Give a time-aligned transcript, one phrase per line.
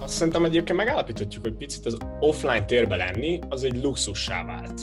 [0.00, 4.80] Azt szerintem egyébként megállapíthatjuk, hogy picit az offline térbe lenni, az egy luxussá vált.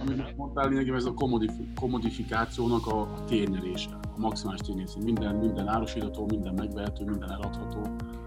[0.00, 4.98] Amit mondtál, lényegében ez a komodif- komodifikációnak a térnyelése, a maximális térnyelése.
[5.04, 7.86] Minden, minden árusítható, minden megvehető, minden eladható.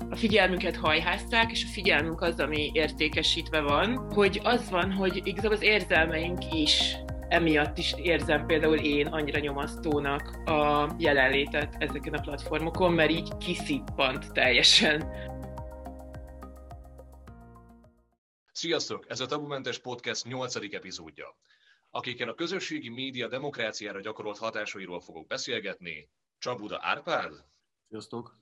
[0.09, 5.57] A figyelmünket hajházták, és a figyelmünk az, ami értékesítve van, hogy az van, hogy igazából
[5.57, 6.97] az érzelmeink is
[7.34, 14.31] emiatt is érzem például én annyira nyomasztónak a jelenlétet ezeken a platformokon, mert így kiszippant
[14.31, 15.04] teljesen.
[18.63, 19.05] Sziasztok!
[19.09, 20.55] Ez a Tabumentes Podcast 8.
[20.55, 21.38] epizódja.
[21.90, 27.45] Akikkel a közösségi média demokráciára gyakorolt hatásairól fogok beszélgetni, Csabuda Árpád,
[27.90, 28.35] Sziasztok!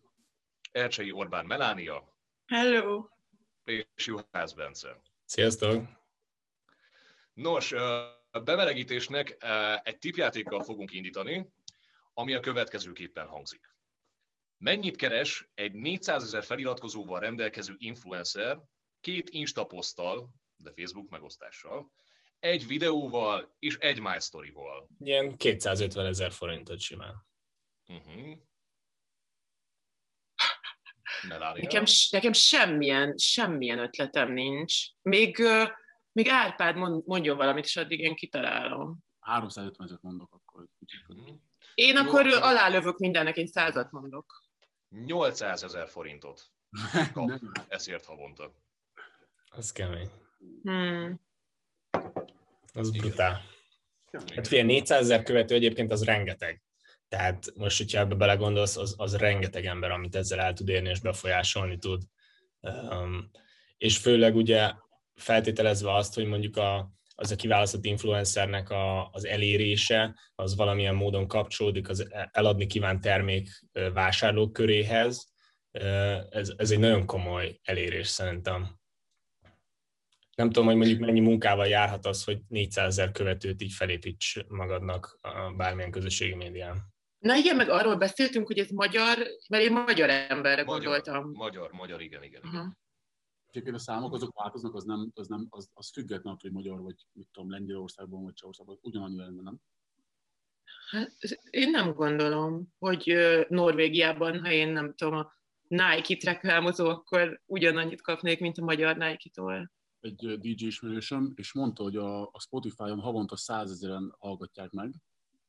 [0.72, 2.18] Ercsei Orbán Melánia,
[2.48, 3.08] Hello!
[3.64, 5.02] és Juhász Bence.
[5.26, 5.86] Sziasztok!
[7.34, 9.38] Nos, a bemelegítésnek
[9.84, 11.54] egy tipjátékkal fogunk indítani,
[12.14, 13.76] ami a következőképpen hangzik.
[14.58, 18.62] Mennyit keres egy 400 ezer feliratkozóval rendelkező influencer
[19.02, 21.92] két Insta poszttal, de Facebook megosztással,
[22.40, 24.88] egy videóval és egy My Story-val?
[25.00, 27.26] Ilyen 250 ezer forintot simán.
[27.88, 28.38] Uh-huh.
[31.28, 31.64] Melánia?
[31.64, 34.76] Nekem, nekem semmilyen, semmilyen ötletem nincs.
[35.02, 35.70] Még, uh,
[36.12, 38.98] még Árpád mond, mondjon valamit, és addig én kitalálom.
[39.20, 40.68] 350 ezeret mondok akkor.
[41.08, 41.34] Mhm.
[41.74, 44.44] Én akkor akkor- alálövök mindennek, én százat mondok.
[44.90, 46.52] 800 ezer forintot
[47.14, 47.32] kap
[47.68, 48.54] ezért havonta.
[49.56, 50.10] Az kemény.
[50.64, 51.20] Hmm.
[52.74, 53.02] Az Igen.
[53.02, 53.42] brutál.
[54.36, 56.64] Hát figyelj, 400 ezer követő egyébként az rengeteg.
[57.08, 61.00] Tehát most, hogyha ebbe belegondolsz, az, az rengeteg ember, amit ezzel el tud érni és
[61.00, 62.02] befolyásolni tud.
[62.60, 63.32] Um,
[63.78, 64.72] és főleg ugye
[65.16, 71.28] feltételezve azt, hogy mondjuk a, az a kiválasztott influencernek a, az elérése, az valamilyen módon
[71.28, 73.50] kapcsolódik az eladni kívánt termék
[73.94, 75.34] vásárlók köréhez,
[76.30, 78.81] ez, ez egy nagyon komoly elérés szerintem.
[80.42, 85.20] Nem tudom, hogy mondjuk mennyi munkával járhat az, hogy 400 ezer követőt így felépíts magadnak
[85.58, 86.78] bármilyen közösségi médián.
[87.20, 89.18] Na igen, meg arról beszéltünk, hogy ez magyar,
[89.50, 91.32] mert én magyar emberre Magyar, gondoltam.
[91.32, 92.42] magyar, magyar, igen, igen.
[92.44, 92.56] igen.
[92.60, 92.78] Aha.
[93.50, 96.96] Egyébként a számok azok változnak, az, nem, az, nem, az, az független hogy magyar vagy,
[97.12, 99.58] mit tudom, Lengyelországban vagy Csehországban, ugyanannyi lenne, nem?
[100.90, 101.12] Hát,
[101.50, 103.16] én nem gondolom, hogy
[103.48, 105.34] Norvégiában, ha én nem tudom, a
[105.68, 109.72] Nike-t reklámozó, akkor ugyanannyit kapnék, mint a magyar Nike-tól.
[110.02, 114.94] Egy DJ ismerősöm, és mondta, hogy a, a Spotify-on havonta százezeren hallgatják meg,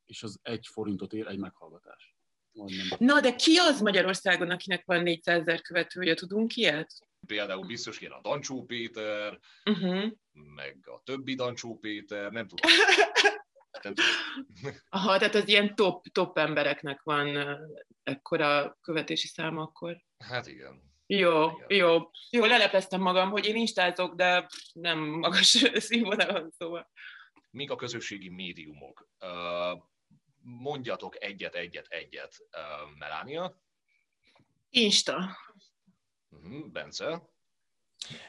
[0.05, 2.15] és az egy forintot ér egy meghallgatás.
[2.53, 2.87] Majdnem.
[2.99, 6.15] Na, de ki az Magyarországon, akinek van 400 ezer követője?
[6.15, 6.93] Tudunk ilyet?
[7.27, 10.13] Például biztos ilyen a Dancsó Péter, Uh-huh.
[10.55, 12.71] meg a többi Dancsó Péter, nem tudom.
[13.83, 14.11] Nem tudom.
[14.89, 17.59] Aha, tehát az ilyen top, top embereknek van
[18.03, 19.97] ekkora követési száma akkor.
[20.19, 20.92] Hát igen.
[21.07, 22.11] Jó, jó.
[22.31, 25.47] Jó, lelepleztem magam, hogy én instázok, de nem magas
[25.89, 26.91] színvonalon, szóval.
[27.51, 29.09] Mik a közösségi médiumok?
[30.41, 32.37] Mondjatok egyet, egyet, egyet.
[32.99, 33.61] Melánia,
[34.71, 35.37] Insta.
[36.31, 36.71] uh-huh.
[36.71, 37.31] Bence,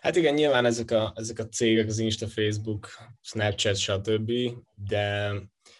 [0.01, 2.87] Hát igen, nyilván ezek a, ezek a cégek, az Insta, Facebook,
[3.21, 4.31] Snapchat, stb.,
[4.75, 5.33] de,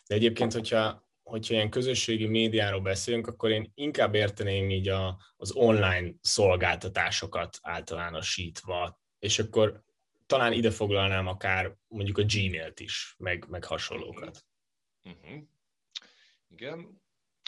[0.07, 5.51] de egyébként, hogyha, hogyha ilyen közösségi médiáról beszélünk, akkor én inkább érteném így a, az
[5.51, 9.83] online szolgáltatásokat általánosítva, és akkor
[10.25, 14.45] talán ide foglalnám akár mondjuk a Gmail-t is, meg, meg hasonlókat.
[15.03, 15.41] uh-huh.
[16.47, 17.01] igen.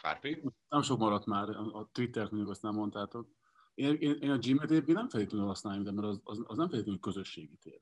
[0.04, 3.30] Árpi, Nem sok maradt már, a Twittert mondjuk azt nem mondtátok.
[3.74, 6.70] Én, én, én a Gmail-t egyébként nem feltétlenül használom, de mert az, az, az nem
[6.70, 7.82] feltétlenül közösségi tér.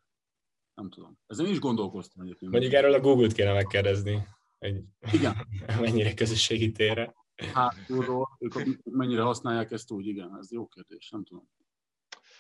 [0.73, 1.19] Nem tudom.
[1.27, 2.51] Ezen is gondolkoztam egyébként.
[2.51, 4.27] Mondjuk erről a Google-t kéne megkérdezni,
[4.72, 5.47] hogy Igen,
[5.81, 7.13] mennyire közösségi térre.
[7.53, 8.53] hátulról, ők
[8.84, 11.50] mennyire használják ezt úgy, igen, ez jó kérdés, nem tudom.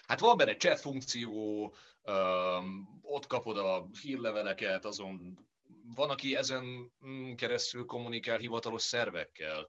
[0.07, 1.75] Hát van benne chat funkció,
[3.01, 5.37] ott kapod a hírleveleket, azon
[5.95, 9.67] van, aki ezen mm, keresztül kommunikál hivatalos szervekkel.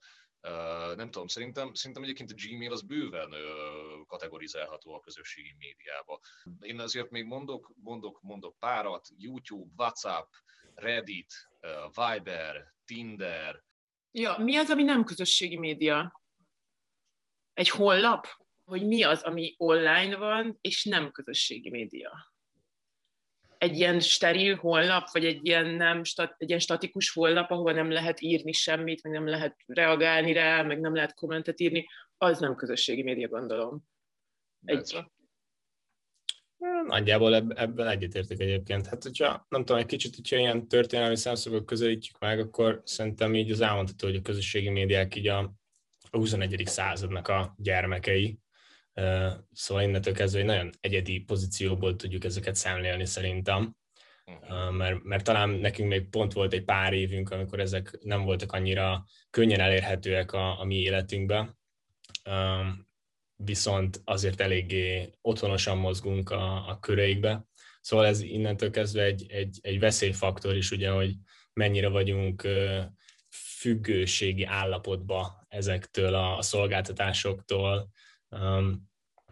[0.49, 6.21] Uh, nem tudom, szerintem, szerintem egyébként a Gmail az bőven uh, kategorizálható a közösségi médiába.
[6.61, 10.33] Én azért még mondok, mondok, mondok párat, YouTube, WhatsApp,
[10.75, 11.51] Reddit,
[11.95, 13.65] Viber, Tinder,
[14.17, 16.23] Ja, mi az, ami nem közösségi média?
[17.55, 18.27] Egy honlap?
[18.65, 22.33] Hogy mi az, ami online van, és nem közösségi média?
[23.59, 27.91] Egy ilyen steril honlap, vagy egy ilyen, nem, stat, egy ilyen statikus honlap, ahova nem
[27.91, 32.55] lehet írni semmit, meg nem lehet reagálni rá, meg nem lehet kommentet írni, az nem
[32.55, 33.83] közösségi média, gondolom.
[34.65, 35.05] Egy?
[36.87, 38.87] Nagyjából ebb, ebben egyetértek egyébként.
[38.87, 43.51] Hát, hogyha nem tudom, egy kicsit, hogyha ilyen történelmi szemszögből közelítjük meg, akkor szerintem így
[43.51, 45.39] az elmondható, hogy a közösségi médiák így a,
[46.11, 46.63] a 21.
[46.67, 48.39] századnak a gyermekei.
[49.53, 53.77] Szóval innentől kezdve egy nagyon egyedi pozícióból tudjuk ezeket szemlélni szerintem.
[54.27, 54.77] Uh-huh.
[54.77, 59.05] Mert, mert talán nekünk még pont volt egy pár évünk, amikor ezek nem voltak annyira
[59.31, 61.59] könnyen elérhetőek a, a mi életünkben,
[63.37, 67.45] viszont azért eléggé otthonosan mozgunk a, a köreikbe.
[67.81, 71.15] Szóval ez innentől kezdve egy, egy, egy veszélyfaktor is, ugye, hogy
[71.53, 72.49] mennyire vagyunk
[73.31, 77.91] függőségi állapotba ezektől a, szolgáltatásoktól,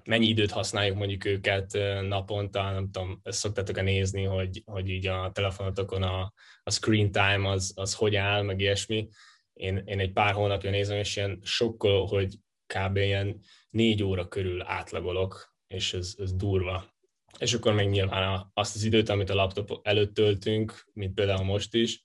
[0.04, 1.78] mennyi időt használjuk mondjuk őket
[2.08, 6.32] naponta, nem tudom, ezt szoktátok-e nézni, hogy, hogy így a telefonotokon a,
[6.62, 9.08] a screen time az, az hogy áll, meg ilyesmi.
[9.52, 12.34] Én, én egy pár hónapja nézem, és ilyen sokkal, hogy
[12.74, 12.96] kb.
[12.96, 13.40] ilyen
[13.72, 16.90] négy óra körül átlagolok, és ez, ez durva.
[17.38, 21.74] És akkor még nyilván azt az időt, amit a laptop előtt töltünk, mint például most
[21.74, 22.04] is,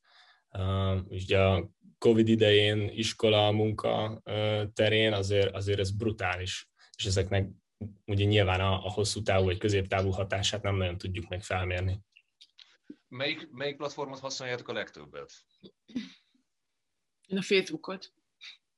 [0.49, 4.21] uh, ugye a Covid idején iskola, munka
[4.73, 7.49] terén azért, azért ez brutális, és ezeknek
[8.05, 12.01] ugye nyilván a, a hosszú távú vagy középtávú hatását nem nagyon tudjuk meg felmérni.
[13.07, 15.31] Melyik, melyik platformot használjátok a legtöbbet?
[17.25, 18.13] Én a Facebookot.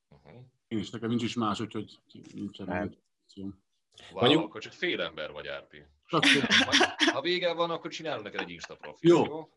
[0.09, 0.45] Uh-huh.
[0.69, 1.99] Én is, nekem nincs is más, úgyhogy
[2.33, 2.97] nincsen hát.
[3.35, 3.51] Wow,
[4.11, 4.43] Mondjuk...
[4.43, 5.83] akkor csak fél ember vagy, Árpi.
[7.13, 9.09] Ha vége van, akkor csinálunk neked egy Insta profil.
[9.09, 9.25] Jó.
[9.25, 9.49] jó?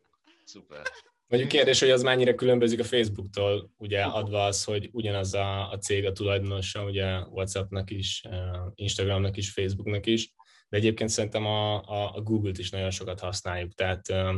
[0.45, 0.83] Szuper.
[1.27, 5.79] Mondjuk kérdés, hogy az mennyire különbözik a Facebooktól, ugye adva az, hogy ugyanaz a, a
[5.79, 10.33] cég a tulajdonosa, ugye WhatsAppnak is, eh, Instagramnak is, Facebooknak is,
[10.69, 14.35] de egyébként szerintem a, a, a Google-t is nagyon sokat használjuk, tehát eh,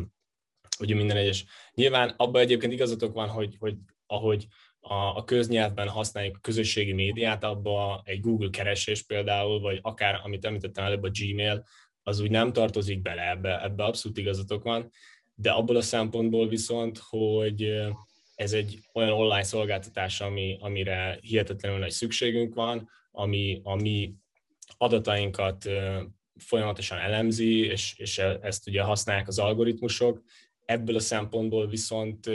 [0.81, 1.45] ugye minden egyes.
[1.75, 4.47] Nyilván abban egyébként igazatok van, hogy, hogy ahogy
[4.87, 10.45] a, a köznyelvben használjuk a közösségi médiát, abba egy Google keresés például, vagy akár, amit
[10.45, 11.65] említettem előbb, a Gmail,
[12.03, 14.91] az úgy nem tartozik bele, ebbe, ebbe abszolút igazatok van,
[15.35, 17.73] de abból a szempontból viszont, hogy
[18.35, 24.15] ez egy olyan online szolgáltatás, ami, amire hihetetlenül nagy szükségünk van, ami a mi
[24.77, 25.69] adatainkat
[26.37, 30.23] folyamatosan elemzi, és, és e, ezt ugye használják az algoritmusok.
[30.65, 32.27] Ebből a szempontból viszont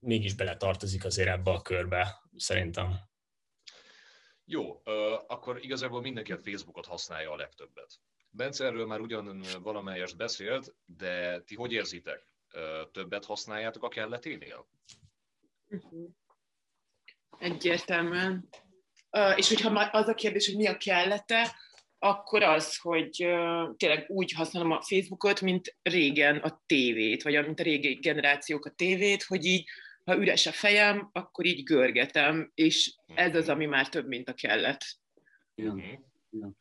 [0.00, 2.94] mégis beletartozik azért ebbe a körbe, szerintem.
[4.44, 4.82] Jó,
[5.26, 8.00] akkor igazából mindenki a Facebookot használja a legtöbbet.
[8.30, 12.26] Bence erről már ugyan valamelyest beszélt, de ti hogy érzitek?
[12.92, 14.68] többet használjátok a kelleténél?
[17.38, 18.48] Egyértelműen.
[19.36, 21.56] És hogyha az a kérdés, hogy mi a kellete,
[21.98, 27.60] akkor az, hogy uh, tényleg úgy használom a Facebookot, mint régen a tévét, vagy mint
[27.60, 29.64] a régi generációk a tévét, hogy így,
[30.04, 34.34] ha üres a fejem, akkor így görgetem, és ez az, ami már több, mint a
[34.34, 34.84] kellet.
[35.54, 36.06] Igen.
[36.30, 36.56] Igen.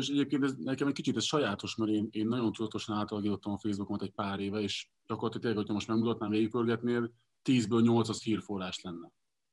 [0.00, 3.58] És egyébként ez, nekem egy kicsit ez sajátos, mert én, én nagyon tudatosan átalakítottam a
[3.58, 7.12] Facebookomat egy pár éve, és gyakorlatilag, hogyha most megmutatnám végigpörgetnél,
[7.44, 9.10] 10-ből 8 az hírforrás lenne.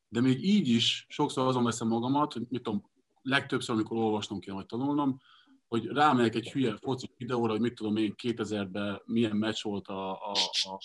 [0.09, 2.89] De még így is sokszor azon veszem magamat, hogy mit tudom,
[3.27, 5.19] legtöbbször, amikor olvasnom kell, vagy tanulnom,
[5.67, 10.11] hogy rámegyek egy hülye foci videóra, hogy mit tudom én 2000-ben milyen meccs volt a,
[10.11, 10.31] a,
[10.63, 10.79] a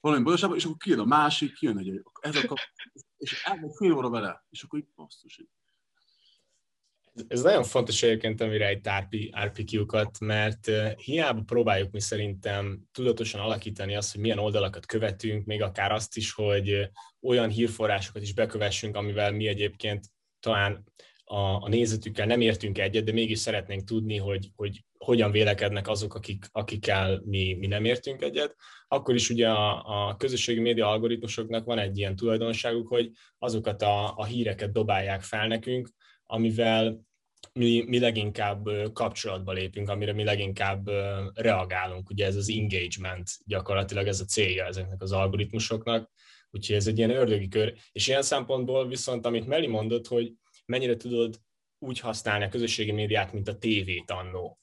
[0.00, 2.58] valami boldogságban, és akkor kijön a másik, kijön egy, ez a kap,
[3.16, 5.40] és elmegy fél óra vele, és akkor így basszus,
[7.28, 8.88] ez nagyon fontos egyébként, amire egy
[9.44, 15.92] RPQ-kat, mert hiába próbáljuk mi szerintem tudatosan alakítani azt, hogy milyen oldalakat követünk, még akár
[15.92, 16.90] azt is, hogy
[17.20, 20.06] olyan hírforrásokat is bekövessünk, amivel mi egyébként
[20.40, 20.84] talán
[21.28, 26.14] a, a nézetükkel nem értünk egyet, de mégis szeretnénk tudni, hogy, hogy hogyan vélekednek azok,
[26.14, 28.54] akik, akikkel mi, mi nem értünk egyet,
[28.88, 34.16] akkor is ugye a, a közösségi média algoritmusoknak van egy ilyen tulajdonságuk, hogy azokat a,
[34.16, 35.88] a híreket dobálják fel nekünk,
[36.24, 37.06] amivel
[37.52, 40.90] mi, mi leginkább kapcsolatba lépünk, amire mi leginkább
[41.34, 42.10] reagálunk.
[42.10, 46.10] Ugye ez az engagement gyakorlatilag ez a célja ezeknek az algoritmusoknak,
[46.50, 47.74] úgyhogy ez egy ilyen ördögi kör.
[47.92, 50.32] És ilyen szempontból viszont, amit Meli mondott, hogy
[50.68, 51.36] mennyire tudod
[51.78, 54.58] úgy használni a közösségi médiát, mint a tévét annó.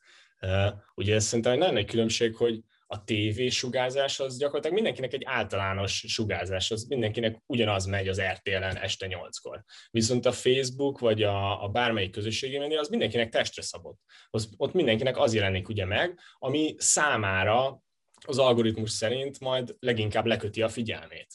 [0.96, 5.24] Ugye ez szerintem egy nagyon nagy különbség, hogy a TV sugárzás az gyakorlatilag mindenkinek egy
[5.26, 9.64] általános sugárzás, az mindenkinek ugyanaz megy az RTL-en este 8-kor.
[9.92, 14.00] Viszont a Facebook vagy a, a bármelyik közösségi média az mindenkinek testre szabott.
[14.30, 17.80] Az, ott mindenkinek az jelenik ugye meg, ami számára
[18.26, 21.28] az algoritmus szerint majd leginkább leköti a figyelmét.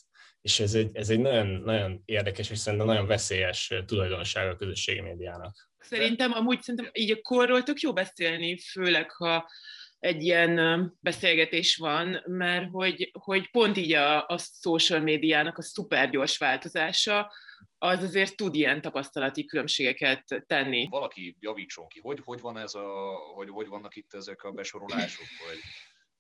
[0.43, 5.01] És ez egy, ez egy nagyon, nagyon érdekes és szerintem nagyon veszélyes tulajdonság a közösségi
[5.01, 5.69] médiának.
[5.79, 9.51] Szerintem amúgy szerintem így a korról tök jó beszélni, főleg ha
[9.99, 16.11] egy ilyen beszélgetés van, mert hogy, hogy pont így a, a social médiának a szuper
[16.11, 17.33] gyors változása,
[17.79, 20.87] az azért tud ilyen tapasztalati különbségeket tenni.
[20.91, 25.27] Valaki javítson ki, hogy, hogy van ez a, hogy, hogy vannak itt ezek a besorolások,
[25.49, 25.59] hogy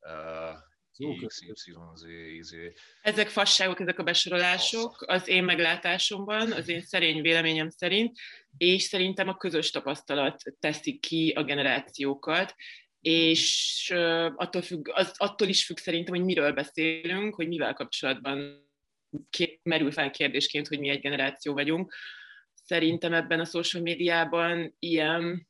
[0.00, 0.58] uh,
[1.26, 2.04] XYZ,
[2.36, 2.72] izé.
[3.02, 8.18] Ezek fasságok, ezek a besorolások az én meglátásomban, az én szerény véleményem szerint,
[8.56, 12.54] és szerintem a közös tapasztalat teszik ki a generációkat,
[13.00, 13.90] és
[14.36, 18.68] attól, függ, az, attól is függ szerintem, hogy miről beszélünk, hogy mivel kapcsolatban
[19.62, 21.94] merül fel kérdésként, hogy mi egy generáció vagyunk.
[22.54, 25.48] Szerintem ebben a social médiában ilyen,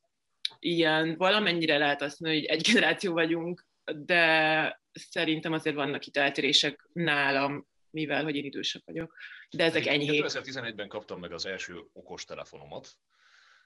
[0.59, 6.88] ilyen valamennyire lehet azt mondani, hogy egy generáció vagyunk, de szerintem azért vannak itt eltérések
[6.92, 9.16] nálam, mivel hogy én idősebb vagyok.
[9.50, 10.25] De ezek enyhék.
[10.26, 12.99] 2011-ben kaptam meg az első okos telefonomat,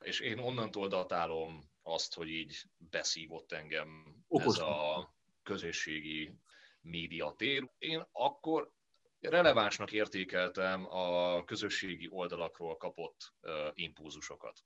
[0.00, 4.54] és én onnantól datálom azt, hogy így beszívott engem Okos.
[4.54, 6.34] ez a közösségi
[6.80, 7.70] médiatér.
[7.78, 8.72] Én akkor
[9.20, 14.60] relevánsnak értékeltem a közösségi oldalakról kapott uh, impulzusokat.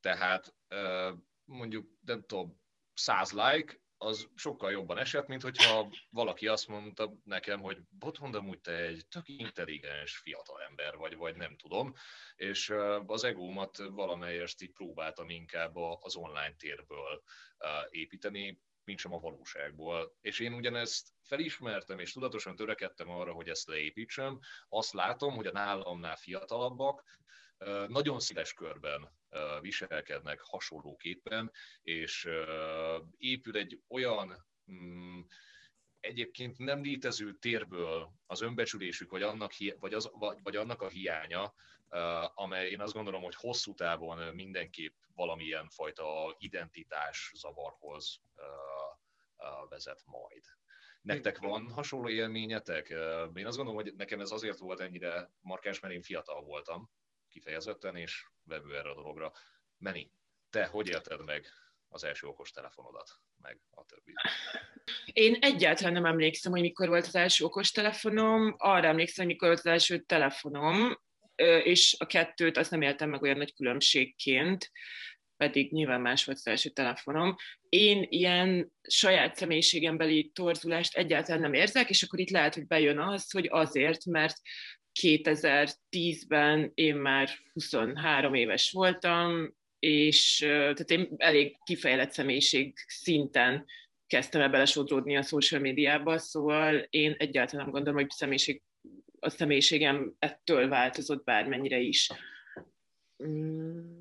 [0.00, 2.60] Tehát uh, mondjuk, nem tudom,
[2.94, 8.60] száz like, az sokkal jobban esett, mint hogyha valaki azt mondta nekem, hogy Botond, amúgy
[8.60, 11.94] te egy tök intelligens fiatal ember vagy, vagy nem tudom,
[12.36, 12.74] és
[13.06, 17.22] az egómat valamelyest így próbáltam inkább az online térből
[17.90, 20.16] építeni, mint sem a valóságból.
[20.20, 24.38] És én ugyanezt felismertem, és tudatosan törekedtem arra, hogy ezt leépítsem.
[24.68, 27.04] Azt látom, hogy a nálamnál fiatalabbak
[27.88, 29.10] nagyon széles körben
[29.60, 32.28] viselkednek hasonlóképpen, és
[33.16, 35.20] épül egy olyan mm,
[36.02, 41.54] egyébként nem létező térből az önbecsülésük, vagy annak, vagy, az, vagy, vagy annak a hiánya,
[42.34, 48.20] amely én azt gondolom, hogy hosszú távon mindenképp valamilyen fajta identitás zavarhoz
[49.68, 50.42] vezet majd.
[51.02, 52.88] Nektek van hasonló élményetek?
[53.34, 56.90] Én azt gondolom, hogy nekem ez azért volt ennyire markáns, mert én fiatal voltam
[57.28, 59.32] kifejezetten, és vevő erre a dologra.
[59.78, 60.12] Meni,
[60.50, 61.46] te hogy élted meg
[61.92, 63.10] az első okos telefonodat,
[63.42, 64.12] meg a többi?
[65.12, 69.48] Én egyáltalán nem emlékszem, hogy mikor volt az első okos telefonom, arra emlékszem, hogy mikor
[69.48, 71.00] volt az első telefonom,
[71.62, 74.70] és a kettőt azt nem éltem meg olyan nagy különbségként,
[75.36, 77.36] pedig nyilván más volt az első telefonom.
[77.68, 83.30] Én ilyen saját személyiségembeli torzulást egyáltalán nem érzek, és akkor itt lehet, hogy bejön az,
[83.30, 84.36] hogy azért, mert
[85.00, 93.64] 2010-ben én már 23 éves voltam, és tehát én elég kifejlett személyiség szinten
[94.06, 98.62] kezdtem el belesodródni a social médiába, szóval én egyáltalán nem gondolom, hogy személyiség,
[99.20, 102.10] a személyiségem ettől változott bármennyire is.
[103.24, 103.98] Mm.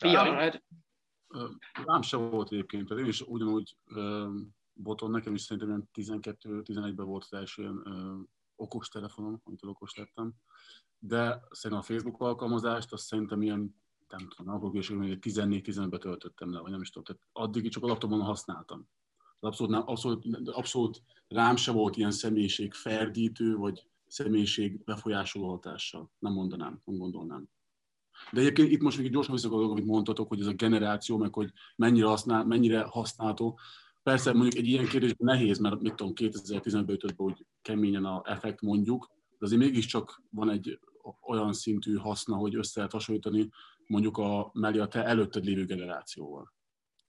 [0.00, 0.50] Ja,
[1.84, 3.76] rám se volt egyébként, én is ugyanúgy
[4.72, 7.82] boton, nekem is szerintem 12-11-ben volt az első ilyen
[8.56, 10.34] okos telefonom, amit okos lettem,
[10.98, 16.60] de szerintem a Facebook alkalmazást, azt szerintem ilyen, nem tudom, is, hogy 14-15-ben töltöttem le,
[16.60, 18.88] vagy nem is tudom, tehát addig csak a laptopon használtam.
[19.40, 26.10] Abszolút, nem, abszolút, abszolút rám se volt ilyen személyiség ferdítő, vagy személyiség befolyásoló hatással.
[26.18, 27.48] Nem mondanám, nem gondolnám.
[28.32, 31.52] De egyébként itt most még gyorsan visszagadok, amit mondtatok, hogy ez a generáció, meg hogy
[31.76, 33.58] mennyire, használ, mennyire használható.
[34.02, 38.22] Persze mondjuk egy ilyen kérdés nehéz, mert mit tudom, 2015-ben ütött be úgy keményen a
[38.24, 40.78] effekt mondjuk, de azért mégiscsak van egy
[41.20, 43.50] olyan szintű haszna, hogy össze lehet hasonlítani
[43.88, 46.54] mondjuk a mellé a te előtted lévő generációval.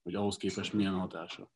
[0.04, 1.52] Hogy ahhoz képest milyen hatása.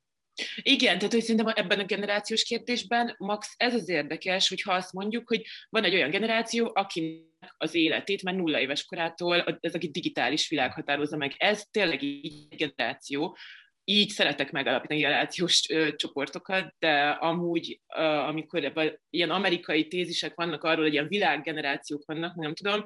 [0.56, 4.94] Igen, tehát hogy szerintem ebben a generációs kérdésben max ez az érdekes, hogy ha azt
[4.94, 9.78] mondjuk, hogy van egy olyan generáció, akinek az életét már nulla éves korától ez a
[9.78, 11.34] digitális világ határozza meg.
[11.38, 13.38] Ez tényleg így generáció,
[13.84, 20.64] így szeretek megalapítani generációs ö, csoportokat, de amúgy, ö, amikor ebben ilyen amerikai tézisek vannak
[20.64, 22.84] arról, hogy ilyen világgenerációk vannak, nem tudom,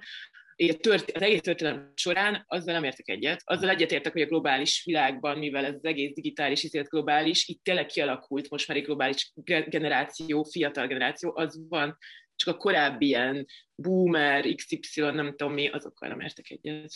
[0.79, 3.41] tört, az egész történelem során azzal nem értek egyet.
[3.43, 7.85] Azzal egyetértek, hogy a globális világban, mivel ez az egész digitális ítélet globális, itt tényleg
[7.85, 11.97] kialakult most már egy globális generáció, fiatal generáció, az van,
[12.35, 13.45] csak a korábbi ilyen
[13.75, 16.91] boomer, XY, nem tudom mi, azokkal nem értek egyet.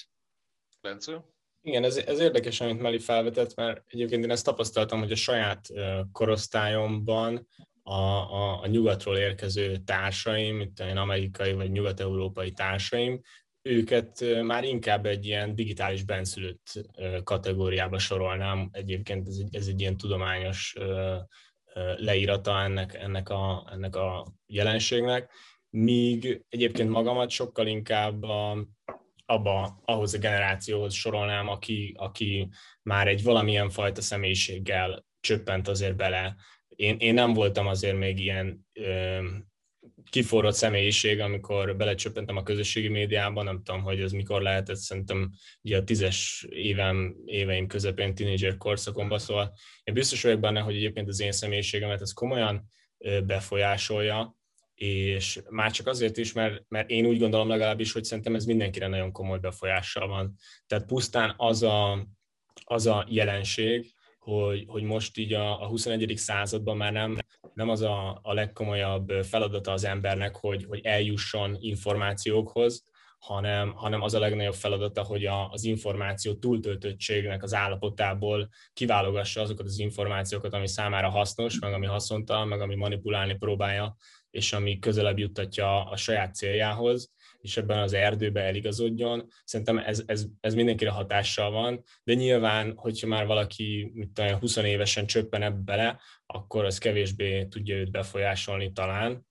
[0.82, 1.26] Bence?
[1.62, 5.68] Igen, ez, ez érdekes, amit Meli felvetett, mert egyébként én ezt tapasztaltam, hogy a saját
[6.12, 7.48] korosztályomban
[7.84, 13.22] a, a, a nyugatról érkező társaim, mint olyan amerikai vagy nyugat-európai társaim,
[13.62, 16.90] őket már inkább egy ilyen digitális benszülött
[17.24, 18.70] kategóriába sorolnám.
[18.72, 20.76] Egyébként ez egy, ez egy ilyen tudományos
[21.96, 25.32] leírata ennek, ennek, a, ennek a jelenségnek,
[25.70, 28.68] míg egyébként magamat sokkal inkább a,
[29.26, 32.50] abba, ahhoz a generációhoz sorolnám, aki, aki
[32.82, 36.36] már egy valamilyen fajta személyiséggel csöppent azért bele.
[36.68, 38.68] Én, én nem voltam azért még ilyen
[40.10, 45.32] kiforrott személyiség, amikor belecsöppentem a közösségi médiában, nem tudom, hogy ez mikor lehetett, szerintem
[45.62, 49.54] ugye a tízes évem, éveim közepén, tínédzser korszakomban, szóval
[49.84, 52.72] én biztos vagyok benne, hogy egyébként az én személyiségemet ez komolyan
[53.26, 54.36] befolyásolja,
[54.76, 58.88] és már csak azért is, mert, mert én úgy gondolom legalábbis, hogy szerintem ez mindenkire
[58.88, 60.36] nagyon komoly befolyással van.
[60.68, 62.08] Tehát pusztán az a,
[62.64, 63.94] az a jelenség,
[64.24, 66.18] hogy, hogy most így a, a 21.
[66.18, 67.18] században már nem,
[67.54, 72.84] nem az a, a legkomolyabb feladata az embernek, hogy, hogy eljusson információkhoz,
[73.20, 79.66] hanem, hanem az a legnagyobb feladata, hogy a, az információ túltöltöttségnek az állapotából kiválogassa azokat
[79.66, 83.96] az információkat, ami számára hasznos, meg ami haszontalan, meg ami manipulálni próbálja,
[84.30, 89.28] és ami közelebb juttatja a saját céljához, és ebben az erdőbe eligazodjon.
[89.44, 94.56] Szerintem ez, ez, ez mindenkire hatással van, de nyilván, hogyha már valaki mit tudom, 20
[94.56, 99.26] évesen csöppen ebbe bele, akkor az kevésbé tudja őt befolyásolni talán.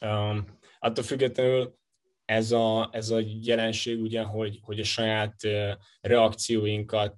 [0.00, 1.78] Um, attól függetlenül
[2.24, 5.34] ez a, ez a jelenség ugye, hogy, hogy a saját
[6.00, 7.16] reakcióinkat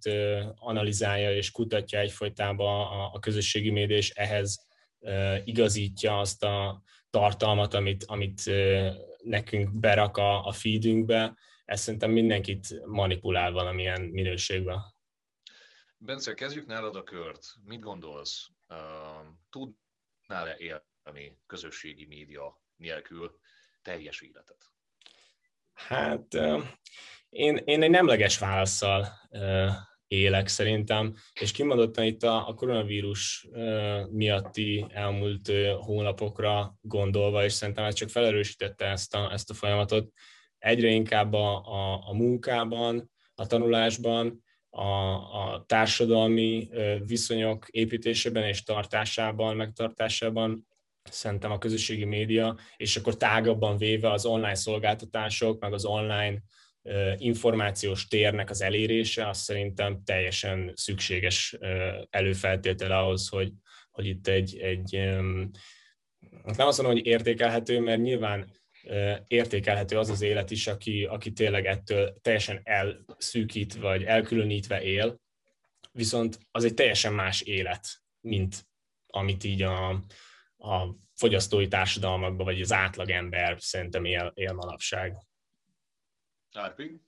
[0.54, 4.66] analizálja és kutatja egyfolytában a, a közösségi média, és ehhez
[5.44, 8.42] igazítja azt a tartalmat, amit, amit
[9.26, 14.80] nekünk berak a, a feedünkbe, ez szerintem mindenkit manipulál valamilyen minőségben.
[15.98, 17.44] Bence, kezdjük nálad a kört.
[17.64, 18.48] Mit gondolsz?
[19.50, 23.38] Tudnál-e élni közösségi média nélkül
[23.82, 24.70] teljes életet?
[25.72, 26.34] Hát
[27.28, 29.08] én, én egy nemleges válaszsal
[30.08, 33.48] élek szerintem, és kimondottan itt a, a koronavírus
[34.10, 40.08] miatti elmúlt hónapokra gondolva, és szerintem ez csak felerősítette ezt a, ezt a folyamatot,
[40.58, 46.68] egyre inkább a, a, a munkában, a tanulásban, a, a társadalmi
[47.06, 50.66] viszonyok építésében és tartásában, megtartásában
[51.02, 56.42] szerintem a közösségi média, és akkor tágabban véve az online szolgáltatások, meg az online
[57.16, 61.58] információs térnek az elérése, az szerintem teljesen szükséges
[62.10, 63.52] előfeltétele ahhoz, hogy,
[63.90, 64.92] hogy itt egy, egy
[66.42, 68.52] nem azt mondom, hogy értékelhető, mert nyilván
[69.26, 75.20] értékelhető az az élet is, aki, aki tényleg ettől teljesen elszűkít, vagy elkülönítve él,
[75.92, 77.86] viszont az egy teljesen más élet,
[78.20, 78.66] mint
[79.06, 79.88] amit így a,
[80.56, 85.16] a fogyasztói társadalmakban, vagy az átlagember szerintem él, él manapság.
[86.56, 87.00] Árpi?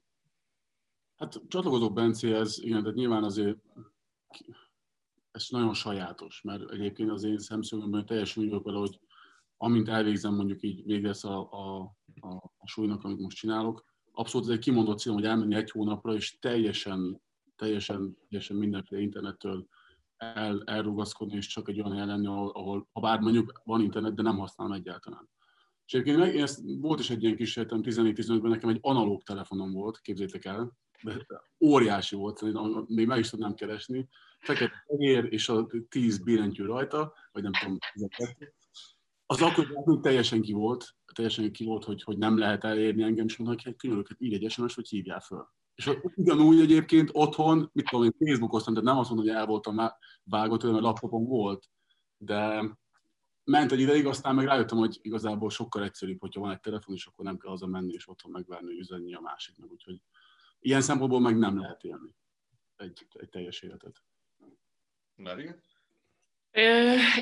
[1.16, 3.58] Hát csatlakozó Bencéhez, igen, tehát nyilván azért
[5.30, 9.00] ez nagyon sajátos, mert egyébként az én szemszögömben teljesen úgy vele, hogy
[9.56, 11.80] amint elvégzem mondjuk így végez a, a,
[12.20, 16.14] a, a súlynak, amit most csinálok, abszolút ez egy kimondott célom, hogy elmenni egy hónapra,
[16.14, 17.20] és teljesen,
[17.56, 19.66] teljesen, teljesen mindenféle internettől
[20.16, 24.14] el, elrugaszkodni, és csak egy olyan helyen lenni, ahol, ahol ha bár mondjuk van internet,
[24.14, 25.28] de nem használom egyáltalán.
[25.88, 30.00] És egyébként meg, ezt, volt is egy ilyen kísérletem 14-15-ben, nekem egy analóg telefonom volt,
[30.00, 30.72] képzétek el,
[31.02, 31.26] de
[31.60, 32.42] óriási volt,
[32.88, 37.78] még meg is tudnám keresni, fekete fehér és a 10 billentyű rajta, vagy nem tudom,
[39.26, 43.36] az akkor teljesen ki volt, teljesen ki volt, hogy, hogy nem lehet elérni engem, és
[43.36, 45.48] mondom, hogy különöket ír egy SMS, hogy hívjál föl.
[45.74, 49.80] És ugyanúgy egyébként otthon, mit tudom, én Facebookoztam, tehát nem azt mondom, hogy el voltam
[50.24, 51.70] vágott, mert laptopom volt,
[52.16, 52.64] de
[53.48, 57.06] ment egy ideig, aztán meg rájöttem, hogy igazából sokkal egyszerűbb, hogyha van egy telefon, és
[57.06, 59.70] akkor nem kell haza menni, és otthon megvárni, hogy üzenni a másiknak.
[59.70, 60.00] Úgyhogy
[60.60, 62.14] ilyen szempontból meg nem lehet élni
[62.76, 64.02] egy, egy teljes életet.
[65.14, 65.50] Mary?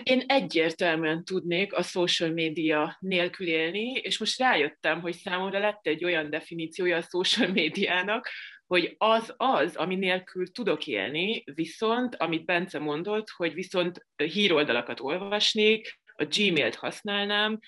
[0.03, 6.05] Én egyértelműen tudnék a social media nélkül élni, és most rájöttem, hogy számomra lett egy
[6.05, 8.29] olyan definíciója a social médiának,
[8.67, 16.01] hogy az az, ami nélkül tudok élni, viszont, amit Bence mondott, hogy viszont híroldalakat olvasnék,
[16.17, 17.59] a Gmail-t használnám,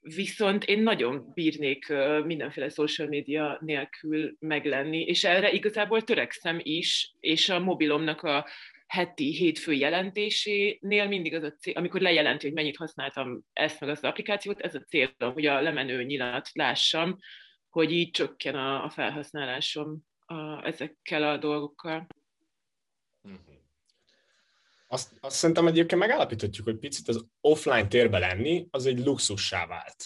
[0.00, 1.92] viszont én nagyon bírnék
[2.24, 8.46] mindenféle social media nélkül meglenni, és erre igazából törekszem is, és a mobilomnak a
[8.86, 14.04] heti, hétfő jelentésénél mindig az a cél, amikor lejelenti, hogy mennyit használtam ezt meg azt
[14.04, 17.18] az applikációt, ez a cél, hogy a lemenő nyilat lássam,
[17.68, 22.06] hogy így csökken a, a felhasználásom a, ezekkel a dolgokkal.
[24.92, 30.04] Azt, azt szerintem egyébként megállapíthatjuk, hogy picit az offline térbe lenni, az egy luxussá vált.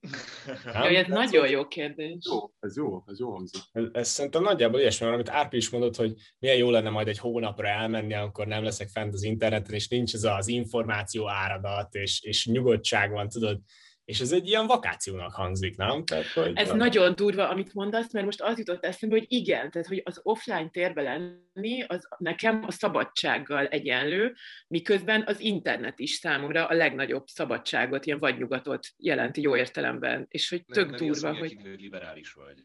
[0.74, 2.16] Jaj, ez nagyon jó kérdés.
[2.30, 3.60] Jó, ez jó, ez jó hangzik.
[3.72, 7.18] Ez, ez szerintem nagyjából ilyesmi, amit Árpi is mondott, hogy milyen jó lenne majd egy
[7.18, 12.22] hónapra elmenni, akkor nem leszek fent az interneten, és nincs ez az információ áradat, és,
[12.22, 13.60] és nyugodtság van, tudod,
[14.04, 16.04] és ez egy ilyen vakációnak hangzik, nem?
[16.04, 16.76] Tehát, hogy ez van.
[16.76, 20.68] nagyon durva, amit mondasz, mert most az jutott eszembe, hogy igen, tehát hogy az offline
[20.68, 24.34] térbe lenni, az nekem a szabadsággal egyenlő,
[24.68, 30.64] miközben az internet is számomra a legnagyobb szabadságot, ilyen vadnyugatot jelenti jó értelemben, és hogy
[30.64, 31.56] tök nem, durva, nem hogy...
[31.62, 31.80] hogy...
[31.80, 32.62] liberális vagy.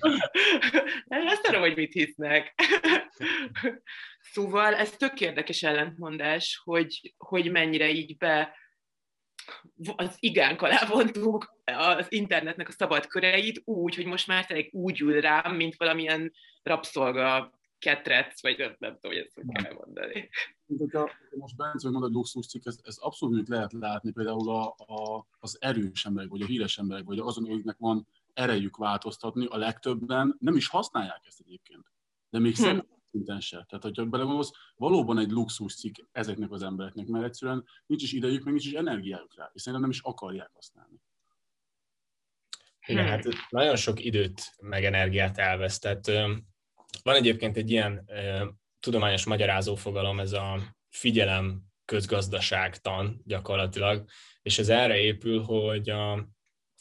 [1.06, 2.54] nem, azt tudom, hogy mit hisznek.
[4.32, 8.64] szóval ez tök érdekes ellentmondás, hogy, hogy mennyire így be
[9.96, 15.00] az igánk alá vontuk az internetnek a szabad köreit úgy, hogy most már tényleg úgy
[15.00, 16.32] ül rám, mint valamilyen
[16.62, 20.28] rabszolga ketrec, vagy nem, nem tudom, hogy ezt hogy kell mondani.
[20.78, 25.26] Hogyha most Bence, hogy mondod luxus cikk, ez, ez abszolút lehet látni például a, a,
[25.38, 30.36] az erős emberek, vagy a híres emberek, vagy azon, akiknek van erejük változtatni, a legtöbben
[30.38, 31.84] nem is használják ezt egyébként.
[32.30, 32.78] De még hm
[33.10, 33.64] szinten se.
[33.68, 38.44] Tehát, hogyha belegondolsz, valóban egy luxus cikk ezeknek az embereknek, mert egyszerűen nincs is idejük,
[38.44, 41.00] meg nincs is energiájuk rá, és nem is akarják használni.
[42.86, 46.06] Igen, hát nagyon sok időt meg energiát elvesztett.
[47.02, 48.10] Van egyébként egy ilyen
[48.80, 54.04] tudományos magyarázó fogalom, ez a figyelem közgazdaságtan gyakorlatilag,
[54.42, 56.28] és ez erre épül, hogy a,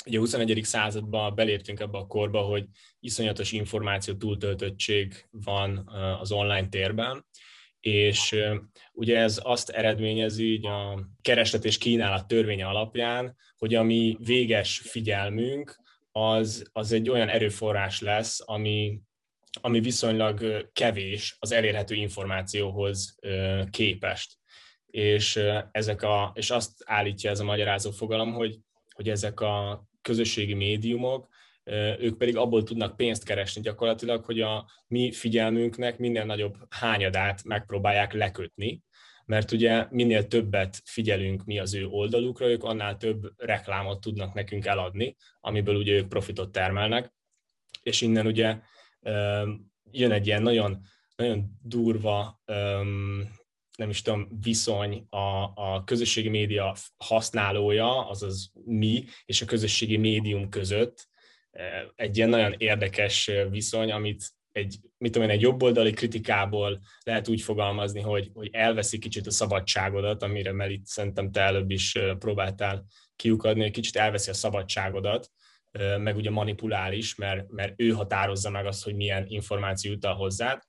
[0.05, 0.63] Ugye a 21.
[0.63, 2.65] században beléptünk ebbe a korba, hogy
[2.99, 5.89] iszonyatos információ túltöltöttség van
[6.19, 7.25] az online térben,
[7.79, 8.35] és
[8.93, 14.79] ugye ez azt eredményezi így a kereslet és kínálat törvénye alapján, hogy a mi véges
[14.79, 15.79] figyelmünk
[16.11, 18.99] az, az egy olyan erőforrás lesz, ami,
[19.61, 23.19] ami viszonylag kevés az elérhető információhoz
[23.69, 24.37] képest.
[24.85, 25.39] És,
[25.71, 28.59] ezek a, és azt állítja ez a magyarázó fogalom, hogy,
[28.95, 31.27] hogy ezek a közösségi médiumok,
[31.99, 38.13] ők pedig abból tudnak pénzt keresni gyakorlatilag, hogy a mi figyelmünknek minél nagyobb hányadát megpróbálják
[38.13, 38.83] lekötni,
[39.25, 44.65] mert ugye minél többet figyelünk mi az ő oldalukra, ők annál több reklámot tudnak nekünk
[44.65, 47.13] eladni, amiből ugye ők profitot termelnek,
[47.83, 48.59] és innen ugye
[49.91, 50.81] jön egy ilyen nagyon,
[51.15, 52.41] nagyon durva
[53.77, 60.49] nem is tudom, viszony a, a közösségi média használója, azaz mi, és a közösségi médium
[60.49, 61.07] között
[61.95, 67.41] egy ilyen nagyon érdekes viszony, amit egy, mit tudom én, egy jobboldali kritikából lehet úgy
[67.41, 72.85] fogalmazni, hogy, hogy elveszi kicsit a szabadságodat, amire Melit szerintem te előbb is próbáltál
[73.15, 75.31] kiukadni, hogy kicsit elveszi a szabadságodat,
[75.97, 80.61] meg ugye manipulál is, mert, mert ő határozza meg azt, hogy milyen információ jut hozzád,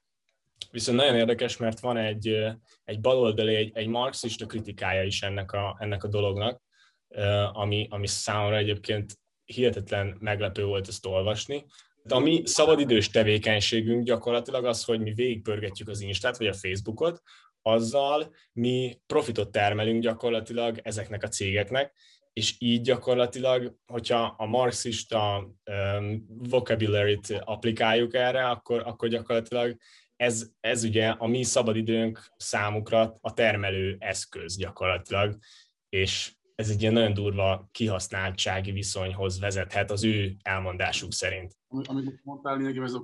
[0.71, 2.37] Viszont nagyon érdekes, mert van egy,
[2.85, 6.63] egy baloldali, egy, egy marxista kritikája is ennek a, ennek a dolognak,
[7.53, 11.65] ami, ami számomra egyébként hihetetlen meglepő volt ezt olvasni.
[12.03, 17.23] De a mi szabadidős tevékenységünk gyakorlatilag az, hogy mi végigpörgetjük az Instát vagy a Facebookot,
[17.63, 21.95] azzal mi profitot termelünk gyakorlatilag ezeknek a cégeknek,
[22.33, 25.51] és így gyakorlatilag, hogyha a marxista
[25.99, 29.77] um, vocabulary-t applikáljuk erre, akkor, akkor gyakorlatilag
[30.17, 35.39] ez, ez ugye a mi szabadidőnk számukra a termelő eszköz gyakorlatilag,
[35.89, 41.57] és ez egy ilyen nagyon durva kihasználtsági viszonyhoz vezethet az ő elmondásuk szerint.
[41.69, 43.03] Amit mondtál, lényegében ez a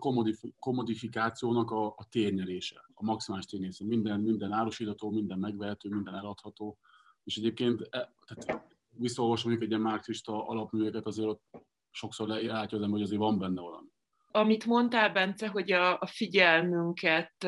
[0.59, 3.85] komodifikációnak a, a térnyelése, a maximális térnyelése.
[3.85, 6.79] Minden, minden árusítható, minden megvehető, minden eladható.
[7.25, 11.42] És egyébként e, tehát visszaolvasom mondjuk egy ilyen marxista alapműveket, azért ott
[11.90, 13.88] sokszor látja az ember, hogy azért van benne valami
[14.33, 17.45] amit mondtál, Bence, hogy a, a figyelmünket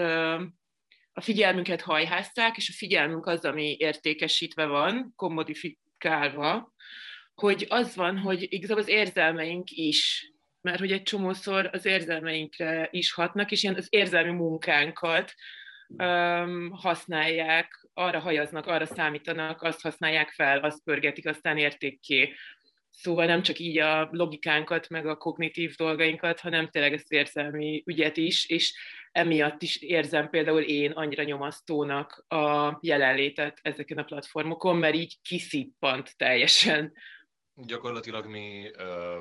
[1.17, 6.73] a figyelmünket hajházták, és a figyelmünk az, ami értékesítve van, kommodifikálva,
[7.35, 13.13] hogy az van, hogy igazából az érzelmeink is, mert hogy egy csomószor az érzelmeinkre is
[13.13, 15.35] hatnak, és ilyen az érzelmi munkánkat
[15.89, 22.35] um, használják, arra hajaznak, arra számítanak, azt használják fel, azt pörgetik, aztán értékké
[22.97, 28.17] Szóval nem csak így a logikánkat, meg a kognitív dolgainkat, hanem tényleg ezt érzelmi ügyet
[28.17, 28.75] is, és
[29.13, 36.17] emiatt is érzem például én annyira nyomasztónak a jelenlétet ezeken a platformokon, mert így kiszippant
[36.17, 36.93] teljesen.
[37.55, 39.21] Gyakorlatilag mi ö,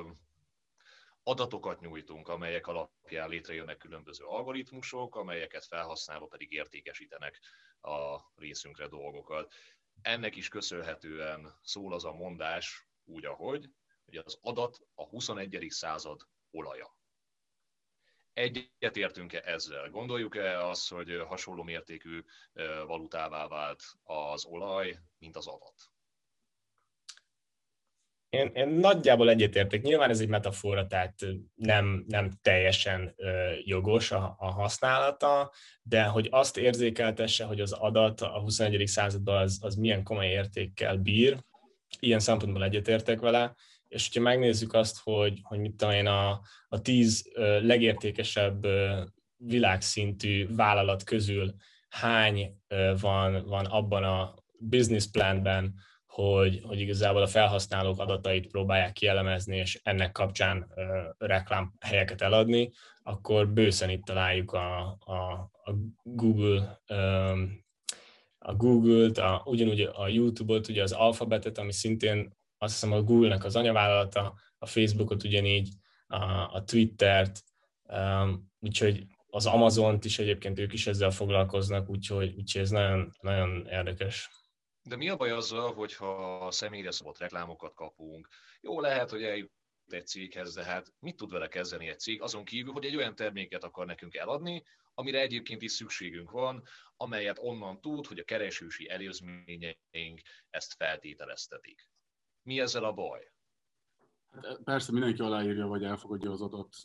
[1.22, 7.40] adatokat nyújtunk, amelyek alapján létrejönnek különböző algoritmusok, amelyeket felhasználva pedig értékesítenek
[7.80, 9.54] a részünkre dolgokat.
[10.02, 13.70] Ennek is köszönhetően szól az a mondás, úgy, ahogy,
[14.04, 15.66] hogy az adat a 21.
[15.68, 16.96] század olaja.
[18.32, 19.90] Egyet értünk-e ezzel?
[19.90, 22.24] Gondoljuk-e azt, hogy hasonló mértékű
[22.86, 25.92] valutává vált az olaj, mint az adat?
[28.28, 29.82] Én, én nagyjából egyetértek.
[29.82, 31.14] Nyilván ez egy metafora, tehát
[31.54, 33.14] nem, nem teljesen
[33.64, 38.86] jogos a, a használata, de hogy azt érzékeltesse, hogy az adat a 21.
[38.86, 41.44] században az, az milyen komoly értékkel bír,
[42.00, 43.54] ilyen szempontból egyetértek vele,
[43.88, 47.30] és hogyha megnézzük azt, hogy, hogy mit tudom én, a, a tíz
[47.60, 48.66] legértékesebb
[49.36, 51.54] világszintű vállalat közül
[51.88, 52.56] hány
[53.00, 55.74] van, van abban a business planben,
[56.06, 60.72] hogy, hogy igazából a felhasználók adatait próbálják kielemezni, és ennek kapcsán
[61.18, 62.70] reklám helyeket eladni,
[63.02, 66.80] akkor bőszen itt találjuk a, a, a Google
[68.46, 73.44] a Google-t, a, ugyanúgy a YouTube-ot, ugye az Alphabetet, ami szintén azt hiszem a Google-nek
[73.44, 75.68] az anyavállalata, a Facebookot ugyanígy,
[76.06, 76.22] a,
[76.54, 77.40] a Twittert,
[77.82, 83.66] um, úgyhogy az Amazont is egyébként ők is ezzel foglalkoznak, úgyhogy, úgyhogy ez nagyon, nagyon
[83.66, 84.30] érdekes.
[84.82, 88.28] De mi a baj azzal, hogyha személyre szabott reklámokat kapunk?
[88.60, 89.52] Jó, lehet, hogy eljut
[89.86, 93.14] egy céghez, de hát mit tud vele kezdeni egy cég, azon kívül, hogy egy olyan
[93.14, 94.62] terméket akar nekünk eladni,
[94.94, 96.62] amire egyébként is szükségünk van,
[96.96, 101.88] amelyet onnan tud, hogy a keresősi előzményeink ezt feltételeztetik.
[102.42, 103.32] Mi ezzel a baj?
[104.42, 106.76] Hát, persze mindenki aláírja, vagy elfogadja az adat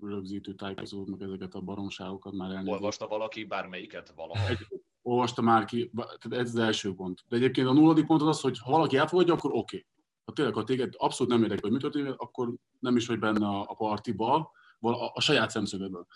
[0.00, 2.72] rögzítő tájékozót, meg ezeket a baromságokat már elnézést.
[2.72, 4.48] Olvasta valaki bármelyiket valaha?
[4.48, 4.66] Egy,
[5.02, 7.24] olvasta már ki, tehát ez az első pont.
[7.28, 9.58] De egyébként a nulladik pont az az, hogy ha valaki elfogadja, akkor oké.
[9.58, 9.86] Okay.
[10.24, 13.46] Ha tényleg, ha téged abszolút nem érdekel, hogy mi történik, akkor nem is vagy benne
[13.46, 16.06] a, a partiba, a, a saját szemszögedből.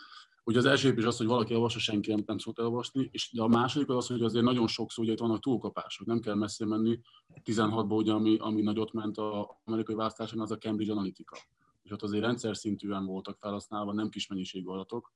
[0.45, 3.47] Ugye az első is az, hogy valaki olvassa, senki nem, nem szólt elolvasni, és a
[3.47, 7.01] második az az, hogy azért nagyon sokszor ugye itt vannak túlkapások, nem kell messze menni.
[7.45, 11.37] 16-ban ugye, ami, ami nagyot ment az amerikai választáson, az a Cambridge Analytica.
[11.83, 15.13] És ott azért rendszer szintűen voltak felhasználva, nem kis mennyiségű adatok.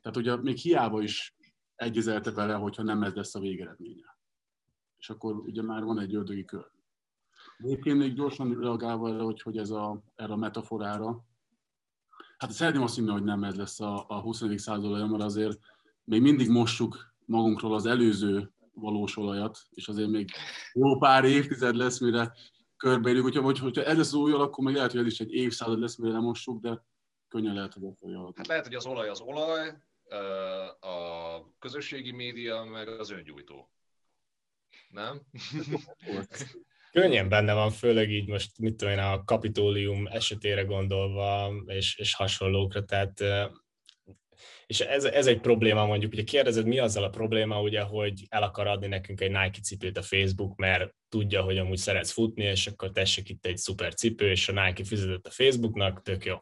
[0.00, 1.36] Tehát ugye még hiába is
[1.74, 4.18] egyezelte vele, hogyha nem ez lesz a végeredménye.
[4.98, 6.70] És akkor ugye már van egy ördögi kör.
[7.58, 11.24] Egyébként még gyorsan reagálva erre, hogy, hogy ez a, erre a metaforára,
[12.42, 14.42] Hát szeretném azt hinni, hogy nem ez lesz a, a 20.
[14.56, 15.58] század mert azért
[16.04, 20.30] még mindig mossuk magunkról az előző valós olajat, és azért még
[20.72, 22.32] jó pár évtized lesz, mire
[22.76, 23.22] körbeérjük.
[23.22, 25.78] Hogyha, hogy, hogyha ez lesz az új akkor meg lehet, hogy ez is egy évszázad
[25.78, 26.84] lesz, mire nem mossuk, de
[27.28, 29.76] könnyen lehet, hogy a Hát lehet, hogy az olaj az olaj,
[30.80, 33.70] a közösségi média, meg az öngyújtó.
[34.88, 35.20] Nem?
[36.92, 42.14] Könnyen benne van, főleg így most, mit tudom én, a kapitólium esetére gondolva, és, és
[42.14, 43.24] hasonlókra, tehát
[44.66, 48.42] és ez, ez egy probléma mondjuk, ugye kérdezed, mi azzal a probléma, ugye, hogy el
[48.42, 52.66] akar adni nekünk egy Nike cipőt a Facebook, mert tudja, hogy amúgy szeretsz futni, és
[52.66, 56.34] akkor tessék itt egy szuper cipő, és a Nike fizetett a Facebooknak, tök jó.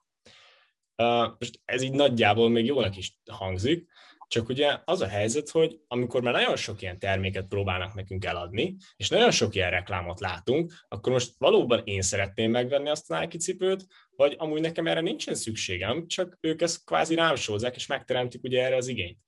[0.97, 3.91] Uh, most ez így nagyjából még jónak is hangzik,
[4.31, 8.77] csak ugye az a helyzet, hogy amikor már nagyon sok ilyen terméket próbálnak nekünk eladni,
[8.97, 13.39] és nagyon sok ilyen reklámot látunk, akkor most valóban én szeretném megvenni azt a Nike
[13.39, 18.43] cipőt, vagy amúgy nekem erre nincsen szükségem, csak ők ezt kvázi rám sózzák, és megteremtik
[18.43, 19.19] ugye erre az igényt.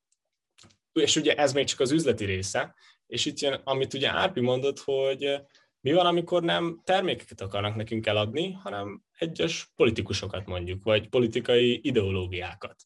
[0.93, 2.75] És ugye ez még csak az üzleti része,
[3.07, 5.41] és itt jön, amit ugye Árpi mondott, hogy
[5.81, 12.77] mi van, amikor nem termékeket akarnak nekünk eladni, hanem egyes politikusokat mondjuk, vagy politikai ideológiákat.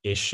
[0.00, 0.32] És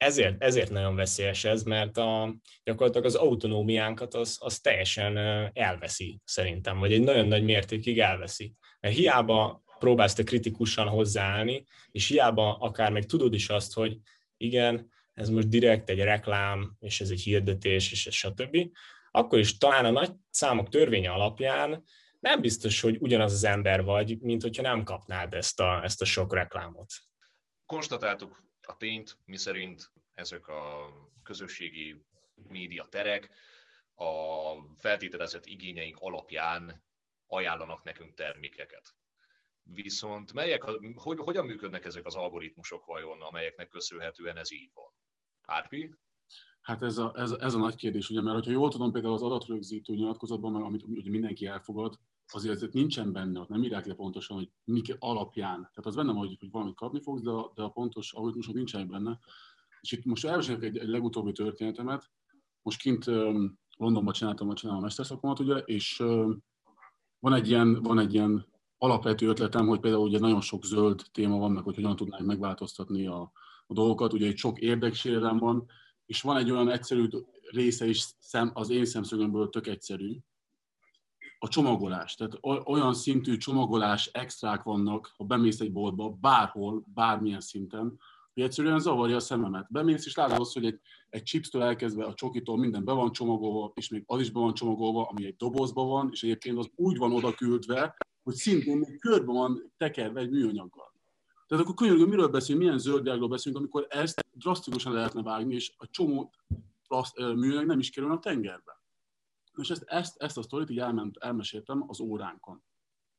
[0.00, 5.16] ezért, ezért nagyon veszélyes ez, mert a, gyakorlatilag az autonómiánkat az, az teljesen
[5.52, 8.54] elveszi szerintem, vagy egy nagyon nagy mértékig elveszi.
[8.80, 13.98] Mert hiába próbálsz te kritikusan hozzáállni, és hiába akár meg tudod is azt, hogy
[14.36, 18.56] igen, ez most direkt egy reklám, és ez egy hirdetés, és ez stb.,
[19.10, 21.84] akkor is talán a nagy számok törvénye alapján
[22.20, 26.04] nem biztos, hogy ugyanaz az ember vagy, mint hogyha nem kapnád ezt a, ezt a
[26.04, 26.92] sok reklámot.
[27.66, 32.04] Konstatáltuk a tényt, miszerint ezek a közösségi
[32.48, 33.30] média terek
[33.94, 36.82] a feltételezett igényeink alapján
[37.26, 38.94] ajánlanak nekünk termékeket.
[39.62, 40.62] Viszont melyek,
[40.94, 44.92] hogy, hogyan működnek ezek az algoritmusok vajon, amelyeknek köszönhetően ez így van?
[45.42, 45.94] Árpi?
[46.60, 49.22] Hát ez a, ez, ez a nagy kérdés, ugye, mert ha jól tudom, például az
[49.22, 51.98] adatrögzítő nyilatkozatban, amit ugye mindenki elfogad,
[52.32, 55.56] azért ezért nincsen benne, ott nem írják le pontosan, hogy mik alapján.
[55.56, 58.88] Tehát az benne hogy, hogy valamit kapni fogsz, de a, de a pontos algoritmusok nincsenek
[58.88, 59.18] benne.
[59.80, 62.10] És itt most elmesélek egy, egy legutóbbi történetemet.
[62.62, 66.42] Most kint um, Londonban csináltam, csinálom a mesterszakmat, ugye, és um,
[67.18, 68.46] van egy ilyen, van egy ilyen
[68.78, 73.06] alapvető ötletem, hogy például ugye nagyon sok zöld téma van, meg hogy hogyan tudnánk megváltoztatni
[73.06, 73.32] a,
[73.66, 74.12] a dolgokat.
[74.12, 75.66] Ugye egy sok érdeksérelem van,
[76.06, 77.08] és van egy olyan egyszerű
[77.50, 80.16] része is szem, az én szemszögömből tök egyszerű,
[81.42, 82.14] a csomagolás.
[82.14, 87.98] Tehát olyan szintű csomagolás, extrák vannak, ha bemész egy boltba, bárhol, bármilyen szinten,
[88.34, 89.66] hogy egyszerűen zavarja a szememet.
[89.70, 93.72] Bemész és látod azt, hogy egy, egy chipstől elkezdve a csokitól minden be van csomagolva,
[93.74, 96.96] és még az is be van csomagolva, ami egy dobozban van, és egyébként az úgy
[96.96, 100.92] van oda küldve, hogy szintén még körbe van tekerve egy műanyaggal.
[101.46, 105.86] Tehát akkor könyörgő, miről beszélünk, milyen zöldvilágról beszélünk, amikor ezt drasztikusan lehetne vágni, és a
[105.90, 106.32] csomó
[106.88, 108.79] plaszt, műanyag nem is kerül a tengerbe.
[109.58, 112.62] És ezt, ezt, ezt a sztorit így elment, elmeséltem az óránkon.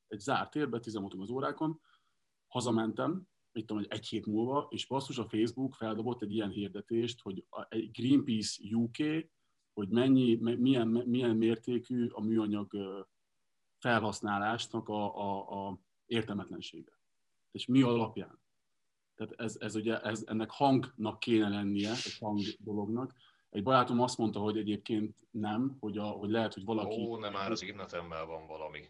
[0.08, 1.82] Egy zárt térbe, tizen az órákon,
[2.48, 7.46] hazamentem, mit tudom, egy hét múlva, és basszus a Facebook feldobott egy ilyen hirdetést, hogy
[7.70, 9.30] egy Greenpeace UK,
[9.74, 12.74] hogy mennyi, milyen, milyen mértékű a műanyag
[13.78, 17.00] felhasználásnak a, a, a értelmetlensége.
[17.52, 18.40] És mi alapján?
[19.16, 23.14] Tehát ez, ez ugye, ez, ennek hangnak kéne lennie, egy hang dolognak.
[23.52, 26.96] Egy barátom azt mondta, hogy egyébként nem, hogy, a, hogy lehet, hogy valaki...
[27.00, 28.90] Ó, nem már az internetemmel van valami.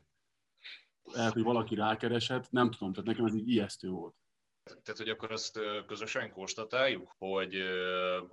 [1.04, 4.16] Lehet, hogy valaki rákeresett, nem tudom, tehát nekem ez így ijesztő volt.
[4.64, 7.64] Tehát, hogy akkor ezt közösen konstatáljuk, hogy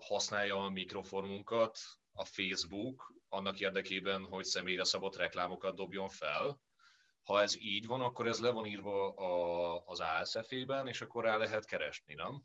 [0.01, 1.79] használja a mikrofonunkat
[2.13, 6.61] a Facebook annak érdekében, hogy személyre szabott reklámokat dobjon fel.
[7.23, 11.37] Ha ez így van, akkor ez le van írva a, az ASF-ében, és akkor rá
[11.37, 12.43] lehet keresni, nem?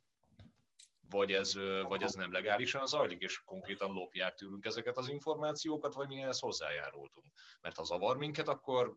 [1.09, 1.53] Vagy ez,
[1.87, 6.39] vagy ez nem legálisan zajlik, és konkrétan lopják tőlünk ezeket az információkat, vagy mi ehhez
[6.39, 7.25] hozzájárultunk.
[7.61, 8.95] Mert ha zavar minket, akkor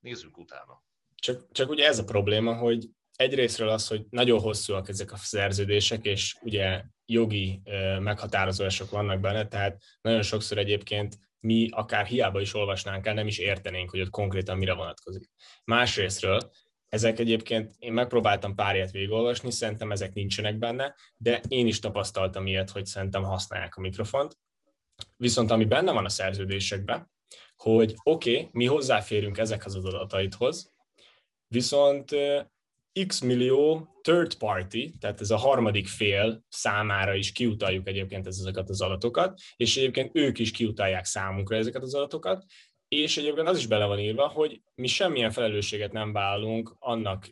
[0.00, 0.82] nézzük utána.
[1.14, 6.04] Csak, csak ugye ez a probléma, hogy egyrésztről az, hogy nagyon hosszúak ezek a szerződések,
[6.04, 7.62] és ugye jogi
[7.98, 13.38] meghatározások vannak benne, tehát nagyon sokszor egyébként mi akár hiába is olvasnánk el, nem is
[13.38, 15.30] értenénk, hogy ott konkrétan mire vonatkozik.
[15.64, 16.50] Másrésztről
[16.94, 22.46] ezek egyébként, én megpróbáltam pár ilyet végigolvasni, szerintem ezek nincsenek benne, de én is tapasztaltam
[22.46, 24.38] ilyet, hogy szerintem használják a mikrofont.
[25.16, 27.10] Viszont ami benne van a szerződésekben,
[27.56, 30.72] hogy oké, okay, mi hozzáférünk ezekhez az adataithoz,
[31.46, 32.10] viszont
[33.06, 38.80] x millió third party, tehát ez a harmadik fél számára is kiutaljuk egyébként ezeket az
[38.80, 42.44] adatokat, és egyébként ők is kiutalják számunkra ezeket az adatokat,
[43.02, 47.30] és egyébként az is bele van írva, hogy mi semmilyen felelősséget nem vállalunk annak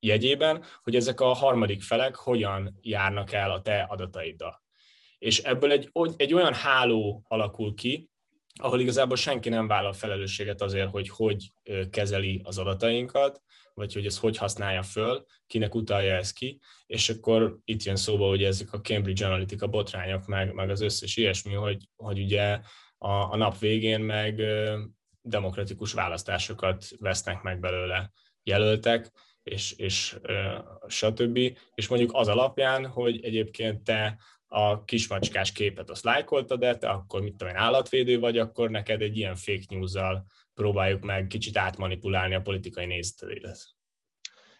[0.00, 4.62] jegyében, hogy ezek a harmadik felek hogyan járnak el a te adataiddal.
[5.18, 8.10] És ebből egy, egy olyan háló alakul ki,
[8.60, 11.52] ahol igazából senki nem vállal felelősséget azért, hogy hogy
[11.90, 13.42] kezeli az adatainkat,
[13.74, 18.28] vagy hogy ezt hogy használja föl, kinek utalja ez ki, és akkor itt jön szóba,
[18.28, 22.60] hogy ezek a Cambridge Analytica botrányok, meg, meg az összes ilyesmi, hogy, hogy ugye
[23.02, 24.42] a, a nap végén meg
[25.22, 28.12] demokratikus választásokat vesznek meg belőle
[28.42, 29.10] jelöltek,
[29.42, 30.18] és, és
[30.86, 31.38] stb.
[31.74, 37.22] És mondjuk az alapján, hogy egyébként te a kismacskás képet azt lájkoltad, de te akkor
[37.22, 42.34] mit tudom én, állatvédő vagy, akkor neked egy ilyen fake news-zal próbáljuk meg kicsit átmanipulálni
[42.34, 43.58] a politikai nézeteidet.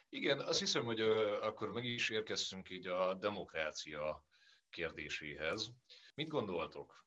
[0.08, 1.00] Igen, azt hiszem, hogy
[1.40, 4.24] akkor meg is érkeztünk így a demokrácia
[4.70, 5.70] kérdéséhez.
[6.14, 7.06] Mit gondoltok?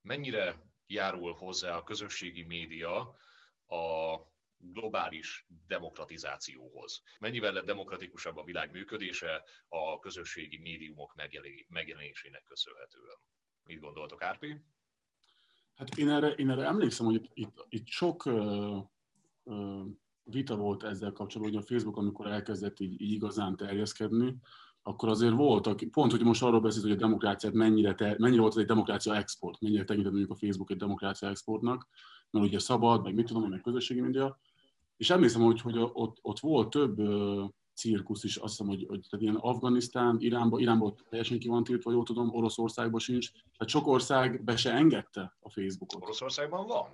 [0.00, 3.16] Mennyire járul hozzá a közösségi média
[3.66, 4.16] a
[4.56, 7.02] globális demokratizációhoz?
[7.20, 11.14] Mennyivel lett demokratikusabb a világ működése a közösségi médiumok
[11.68, 13.16] megjelenésének köszönhetően?
[13.64, 14.60] Mit gondoltok, Árpi?
[15.74, 18.78] Hát én erre, én erre emlékszem, hogy itt, itt, itt sok ö,
[19.44, 19.82] ö,
[20.22, 24.36] vita volt ezzel kapcsolatban, hogy a Facebook, amikor elkezdett így, így igazán terjeszkedni,
[24.82, 28.56] akkor azért voltak, pont, hogy most arról beszélt, hogy a demokráciát mennyire, te, mennyire volt
[28.56, 31.88] egy demokrácia export, mennyire tekintett mondjuk a Facebook egy demokrácia exportnak,
[32.30, 34.38] mert ugye szabad, meg mit tudom, meg közösségi média.
[34.96, 37.00] És emlékszem, hogy, hogy ott, ott volt több
[37.74, 41.92] cirkusz is, azt hiszem, hogy, hogy tehát ilyen Afganisztán, Iránban, Iránban teljesen ki van tiltva,
[41.92, 43.32] jól tudom, Oroszországban sincs.
[43.32, 46.02] Tehát sok ország be se engedte a Facebookot.
[46.02, 46.88] Oroszországban van.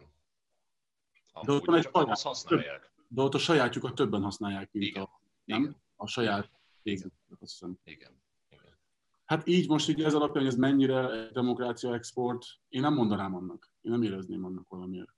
[1.44, 2.92] de ott, egy saját, használják.
[3.08, 5.02] De ott a sajátjukat többen használják, mint Igen.
[5.02, 5.60] a, nem?
[5.60, 5.76] Igen.
[5.96, 6.50] a saját
[6.84, 7.78] Facebookot, azt hiszem.
[7.84, 8.22] Igen.
[8.48, 8.78] Igen.
[9.24, 13.70] Hát így most így ez alapján, hogy ez mennyire demokrácia export, én nem mondanám annak.
[13.80, 15.14] Én nem érezném annak valamiért.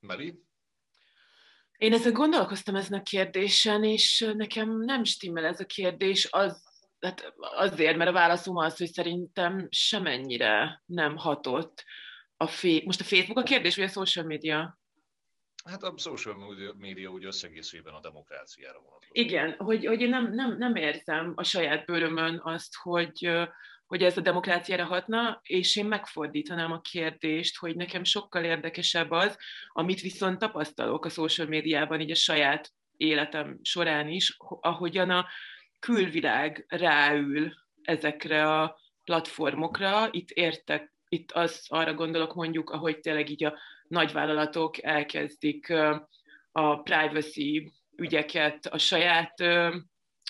[0.00, 0.42] Meli?
[1.76, 6.62] Én ezen gondolkoztam ezen a kérdésen, és nekem nem stimmel ez a kérdés az,
[7.00, 11.84] hát azért, mert a válaszom az, hogy szerintem semennyire nem hatott
[12.36, 14.79] a fé- most a Facebook a kérdés, vagy a social media?
[15.64, 16.36] Hát a social
[16.78, 19.10] media úgy összegészében a demokráciára vonatkozik.
[19.12, 23.30] Igen, hogy, hogy én nem, nem, nem érzem a saját bőrömön azt, hogy,
[23.86, 29.36] hogy ez a demokráciára hatna, és én megfordítanám a kérdést, hogy nekem sokkal érdekesebb az,
[29.68, 35.26] amit viszont tapasztalok a social médiában, így a saját életem során is, ahogyan a
[35.78, 40.08] külvilág ráül ezekre a platformokra.
[40.10, 43.58] Itt értek, itt az arra gondolok mondjuk, ahogy tényleg így a
[43.90, 45.72] nagyvállalatok elkezdik
[46.52, 49.34] a privacy ügyeket a saját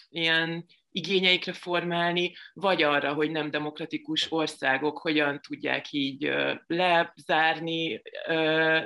[0.09, 6.33] ilyen igényeikre formálni, vagy arra, hogy nem demokratikus országok hogyan tudják így
[6.67, 8.03] lezárni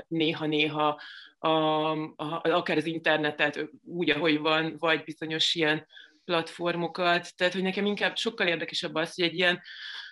[0.08, 1.00] néha-néha
[1.38, 5.86] akár az internetet úgy, ahogy van, vagy bizonyos ilyen
[6.24, 7.36] platformokat.
[7.36, 9.60] Tehát, hogy nekem inkább sokkal érdekesebb az, hogy egy ilyen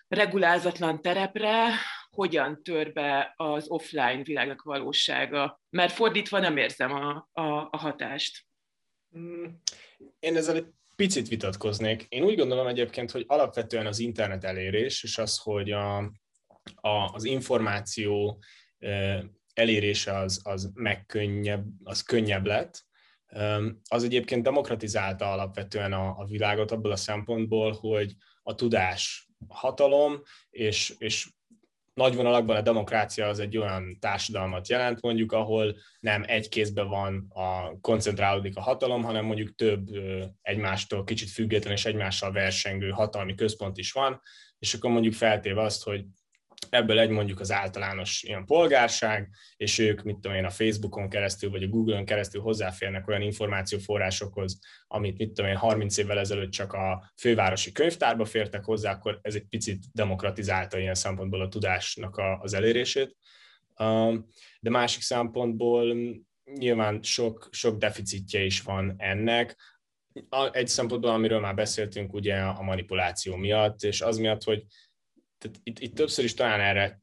[0.09, 1.69] regulázatlan terepre
[2.17, 8.47] hogyan tör be az offline világnak valósága, mert fordítva nem érzem a, a, a hatást.
[9.11, 9.61] Hmm.
[10.19, 12.07] Én ezzel egy picit vitatkoznék.
[12.09, 15.97] Én úgy gondolom egyébként, hogy alapvetően az internet elérés, és az, hogy a,
[16.75, 18.43] a, az információ
[19.55, 22.85] elérése az, az megkönnyebb, az könnyebb lett,
[23.89, 30.95] az egyébként demokratizálta alapvetően a, a világot abból a szempontból, hogy a tudás hatalom, és,
[30.99, 31.29] és
[31.95, 37.27] nagy vonalakban a demokrácia az egy olyan társadalmat jelent, mondjuk, ahol nem egy kézben van
[37.29, 39.89] a koncentrálódik a hatalom, hanem mondjuk több
[40.43, 44.21] egymástól kicsit független és egymással versengő hatalmi központ is van,
[44.59, 46.05] és akkor mondjuk feltéve azt, hogy
[46.71, 51.51] ebből egy mondjuk az általános ilyen polgárság, és ők, mit tudom én, a Facebookon keresztül,
[51.51, 56.73] vagy a Google-on keresztül hozzáférnek olyan információforrásokhoz, amit, mit tudom én, 30 évvel ezelőtt csak
[56.73, 62.39] a fővárosi könyvtárba fértek hozzá, akkor ez egy picit demokratizálta ilyen szempontból a tudásnak a,
[62.39, 63.17] az elérését.
[64.61, 65.97] De másik szempontból
[66.45, 69.57] nyilván sok, sok deficitje is van ennek,
[70.53, 74.65] egy szempontból, amiről már beszéltünk, ugye a manipuláció miatt, és az miatt, hogy
[75.43, 77.01] tehát itt, itt többször is talán erre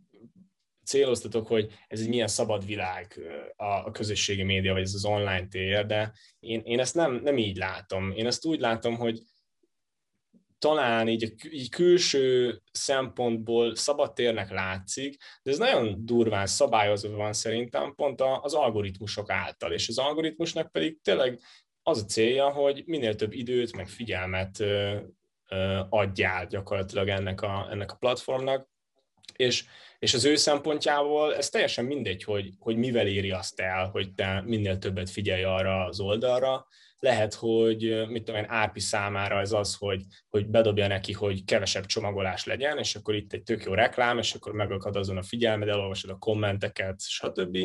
[0.86, 3.20] céloztatok, hogy ez egy milyen szabad világ
[3.56, 7.38] a, a közösségi média, vagy ez az online tér, de én, én ezt nem, nem
[7.38, 8.12] így látom.
[8.12, 9.22] Én ezt úgy látom, hogy
[10.60, 17.94] talán így, így külső szempontból szabad térnek látszik, de ez nagyon durván szabályozva van szerintem
[17.96, 21.40] pont az algoritmusok által, és az algoritmusnak pedig tényleg
[21.84, 24.64] az a célja, hogy minél több időt, meg figyelmet
[25.90, 28.70] adjál gyakorlatilag ennek a, ennek a platformnak,
[29.36, 29.66] és,
[30.00, 34.42] és az ő szempontjából ez teljesen mindegy, hogy, hogy mivel éri azt el, hogy te
[34.46, 36.68] minél többet figyelj arra az oldalra,
[37.00, 41.86] lehet, hogy mit tudom én, Árpi számára ez az, hogy, hogy bedobja neki, hogy kevesebb
[41.86, 45.68] csomagolás legyen, és akkor itt egy tök jó reklám, és akkor megakad azon a figyelmed,
[45.68, 47.58] elolvasod a kommenteket, stb.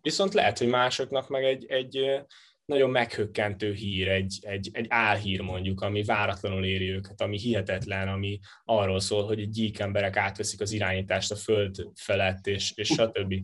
[0.00, 2.22] Viszont lehet, hogy másoknak meg egy, egy
[2.70, 8.38] nagyon meghökkentő hír, egy, egy, egy álhír mondjuk, ami váratlanul éri őket, ami hihetetlen, ami
[8.64, 13.34] arról szól, hogy egy gyík emberek átveszik az irányítást a föld felett, és, és stb.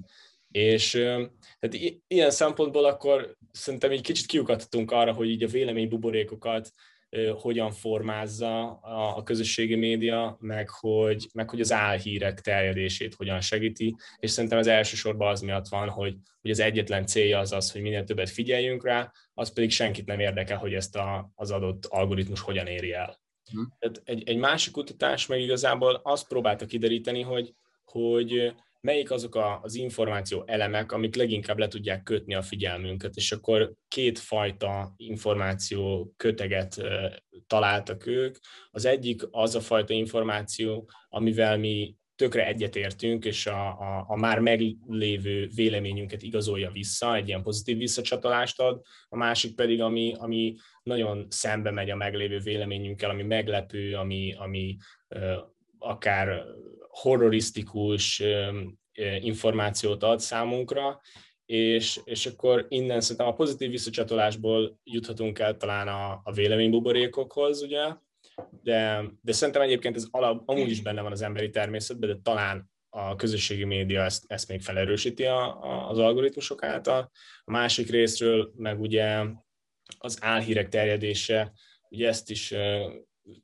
[0.51, 0.91] És
[1.59, 6.71] tehát ilyen szempontból akkor szerintem egy kicsit kiukadhatunk arra, hogy így a véleménybuborékokat
[7.39, 8.73] hogyan formázza
[9.17, 14.67] a, közösségi média, meg hogy, meg hogy az álhírek terjedését hogyan segíti, és szerintem az
[14.67, 18.85] elsősorban az miatt van, hogy, hogy az egyetlen célja az az, hogy minél többet figyeljünk
[18.85, 23.21] rá, az pedig senkit nem érdekel, hogy ezt a, az adott algoritmus hogyan éri el.
[23.51, 23.63] Hm.
[23.79, 27.55] Tehát egy, egy másik kutatás meg igazából azt próbálta kideríteni, hogy,
[27.85, 28.55] hogy
[28.87, 33.73] melyik azok a, az információ elemek, amik leginkább le tudják kötni a figyelmünket, és akkor
[33.89, 36.83] két fajta információ köteget
[37.47, 38.37] találtak ők.
[38.71, 44.39] Az egyik az a fajta információ, amivel mi tökre egyetértünk, és a, a, a már
[44.39, 51.27] meglévő véleményünket igazolja vissza, egy ilyen pozitív visszacsatolást ad, a másik pedig, ami, ami nagyon
[51.31, 54.77] szembe megy a meglévő véleményünkkel, ami meglepő, ami, ami
[55.79, 56.45] akár
[56.89, 58.23] horrorisztikus
[59.21, 61.01] információt ad számunkra,
[61.47, 67.95] és, és akkor innen szerintem a pozitív visszacsatolásból juthatunk el talán a, a véleménybuborékokhoz, ugye,
[68.63, 72.71] de, de szerintem egyébként ez alap, amúgy is benne van az emberi természetben, de talán
[72.89, 77.11] a közösségi média ezt, ezt még felerősíti a, a, az algoritmusok által.
[77.45, 79.25] A másik részről meg ugye
[79.99, 81.53] az álhírek terjedése,
[81.89, 82.93] ugye ezt is uh,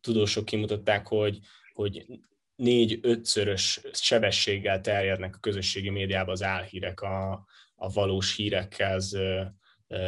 [0.00, 1.38] tudósok kimutatták, hogy,
[1.74, 2.06] hogy
[2.54, 9.16] négy-ötszörös sebességgel terjednek a közösségi médiában az álhírek a, a valós hírekhez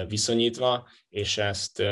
[0.09, 1.83] viszonyítva, és ezt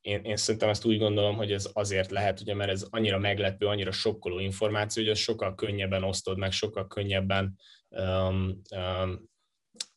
[0.00, 3.66] én, én szerintem ezt úgy gondolom, hogy ez azért lehet, ugye, mert ez annyira meglepő,
[3.66, 7.58] annyira sokkoló információ, hogy ez sokkal könnyebben osztod meg, sokkal könnyebben
[7.88, 9.30] um, um,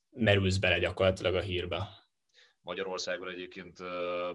[0.09, 1.89] merülsz bele gyakorlatilag a hírbe.
[2.61, 3.77] Magyarországon egyébként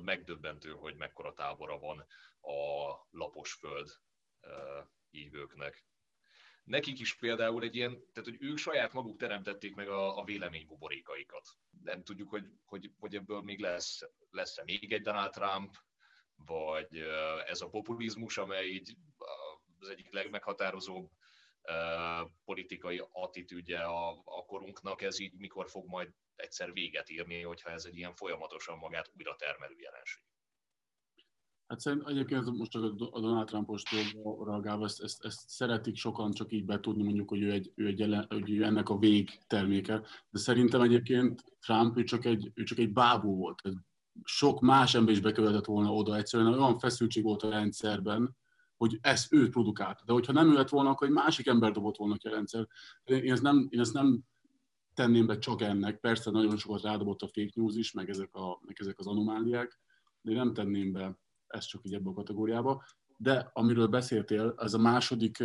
[0.04, 2.06] megdöbbentő, hogy mekkora tábora van
[2.40, 2.54] a
[3.10, 3.88] lapos föld
[5.10, 5.84] hívőknek.
[6.64, 11.48] Nekik is például egy ilyen, tehát hogy ők saját maguk teremtették meg a, a véleménybuborékaikat.
[11.82, 15.74] Nem tudjuk, hogy, hogy, hogy ebből még lesz, lesz-e még egy Donald Trump,
[16.36, 16.98] vagy
[17.46, 18.96] ez a populizmus, amely így
[19.78, 21.10] az egyik legmeghatározóbb
[22.44, 27.84] politikai attitűdje a, a korunknak, ez így mikor fog majd egyszer véget írni, hogyha ez
[27.84, 30.22] egy ilyen folyamatosan magát újra termelő jelenség.
[31.66, 33.82] Hát szerintem egyébként most csak a Donald Trumpos
[34.44, 37.98] reagálva, ezt, ezt, ezt, szeretik sokan csak így betudni, mondjuk, hogy ő, egy, ő, egy
[37.98, 40.02] jelen, hogy ő ennek a vég terméke.
[40.30, 43.62] De szerintem egyébként Trump, ő csak egy, ő csak egy bábú volt.
[44.24, 46.16] Sok más ember is bekövetett volna oda.
[46.16, 48.36] Egyszerűen olyan feszültség volt a rendszerben,
[48.76, 50.02] hogy ezt őt produkálta.
[50.04, 52.68] De hogyha nem ő lett volna, akkor egy másik ember dobott volna ki a rendszer.
[53.04, 54.20] Én ezt nem, én ezt nem
[54.94, 56.00] tenném be csak ennek.
[56.00, 59.80] Persze nagyon sokat rádobott a fake news is, meg ezek, a, meg ezek az anomáliák,
[60.20, 62.84] de én nem tenném be ezt csak így ebbe a kategóriába.
[63.16, 65.44] De amiről beszéltél, ez a második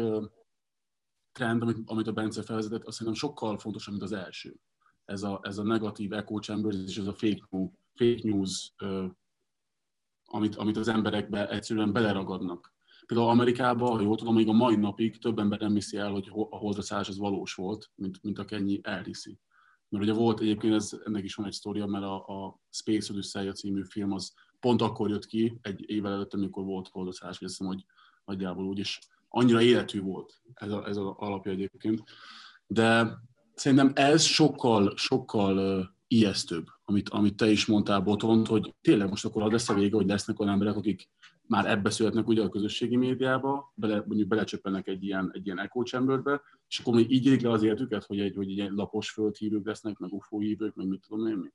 [1.32, 4.56] trend, amit, amit a Bence felvezetett, azt szerintem sokkal fontosabb, mint az első.
[5.06, 8.74] Ez a, ez a negatív echo chambers és ez a fake news, fake news
[10.32, 12.74] amit, amit az emberekbe egyszerűen beleragadnak.
[13.06, 16.30] Például Amerikában, ha jól tudom, még a mai napig több ember nem hiszi el, hogy
[16.50, 19.40] a holdra az valós volt, mint, mint aki ennyi elhiszi.
[19.90, 23.52] Mert ugye volt egyébként, ez, ennek is van egy sztoria, mert a, a Space Odyssey
[23.52, 27.58] című film az pont akkor jött ki, egy évvel előtt, amikor volt holdaszálás, vagy azt
[27.58, 27.86] hiszem, hogy
[28.26, 29.00] nagyjából úgy, és
[29.30, 32.04] annyira életű volt ez, a, ez az alapja egyébként.
[32.68, 33.18] De
[33.54, 39.26] szerintem ez sokkal, sokkal uh, ijesztőbb, amit, amit te is mondtál, Botont, hogy tényleg most
[39.26, 41.10] akkor az lesz a vége, hogy lesznek olyan emberek, akik
[41.48, 45.84] már ebbe születnek ugye a közösségi médiába, bele, mondjuk belecsöppennek egy ilyen, egy ilyen echo
[45.84, 49.66] chamberbe, és akkor még így érik le az életüket, hogy egy, hogy egy lapos földhívők
[49.66, 51.50] lesznek, meg UFO hívők, meg mit tudom én mi.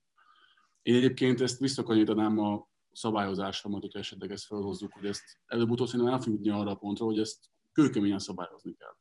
[0.82, 6.20] Én egyébként ezt visszakanyarítanám a szabályozásomat, hogyha esetleg ezt felhozzuk, hogy ezt előbb-utóbb szerintem el
[6.20, 8.96] fogjuk arra a pontra, hogy ezt kőkeményen szabályozni kell.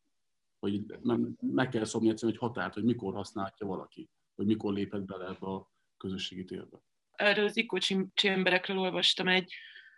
[0.60, 0.86] Hogy
[1.40, 5.48] meg kell szobni egyszerűen egy határt, hogy mikor használja valaki, hogy mikor léphet bele ebbe
[5.48, 6.78] a közösségi térbe.
[7.12, 9.54] Erről az ikocsi emberekről olvastam egy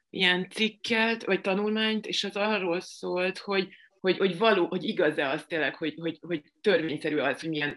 [0.09, 3.69] ilyen cikket, vagy tanulmányt, és az arról szólt, hogy,
[3.99, 7.73] hogy, hogy való, hogy igaz-e az tényleg, hogy, hogy, hogy törvényszerű az, hogy milyen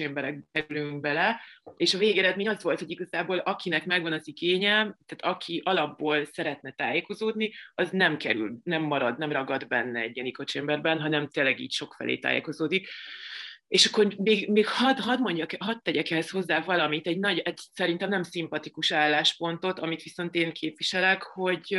[0.00, 1.40] emberek kerülünk bele,
[1.76, 6.72] és a végeredmény az volt, hogy igazából akinek megvan az igénye, tehát aki alapból szeretne
[6.72, 11.72] tájékozódni, az nem kerül, nem marad, nem ragad benne egy ilyen ikocsemberben, hanem tényleg így
[11.72, 12.88] sokfelé tájékozódik.
[13.68, 17.58] És akkor még, még hadd had mondjak, hadd tegyek ehhez hozzá valamit, egy nagy, egy
[17.72, 21.78] szerintem nem szimpatikus álláspontot, amit viszont én képviselek, hogy,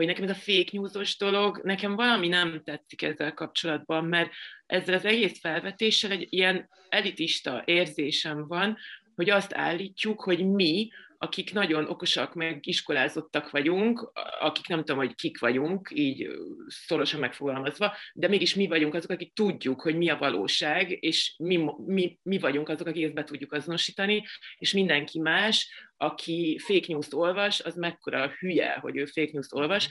[0.00, 4.30] hogy nekem ez a fake newsos dolog, nekem valami nem tetszik ezzel kapcsolatban, mert
[4.66, 8.76] ezzel az egész felvetéssel egy ilyen elitista érzésem van,
[9.14, 10.90] hogy azt állítjuk, hogy mi,
[11.22, 16.28] akik nagyon okosak, meg iskolázottak vagyunk, akik nem tudom, hogy kik vagyunk, így
[16.66, 21.64] szorosan megfogalmazva, de mégis mi vagyunk azok, akik tudjuk, hogy mi a valóság, és mi,
[21.86, 24.24] mi, mi vagyunk azok, akik ezt be tudjuk azonosítani,
[24.58, 29.88] és mindenki más, aki fake news olvas, az mekkora hülye, hogy ő fake news olvas,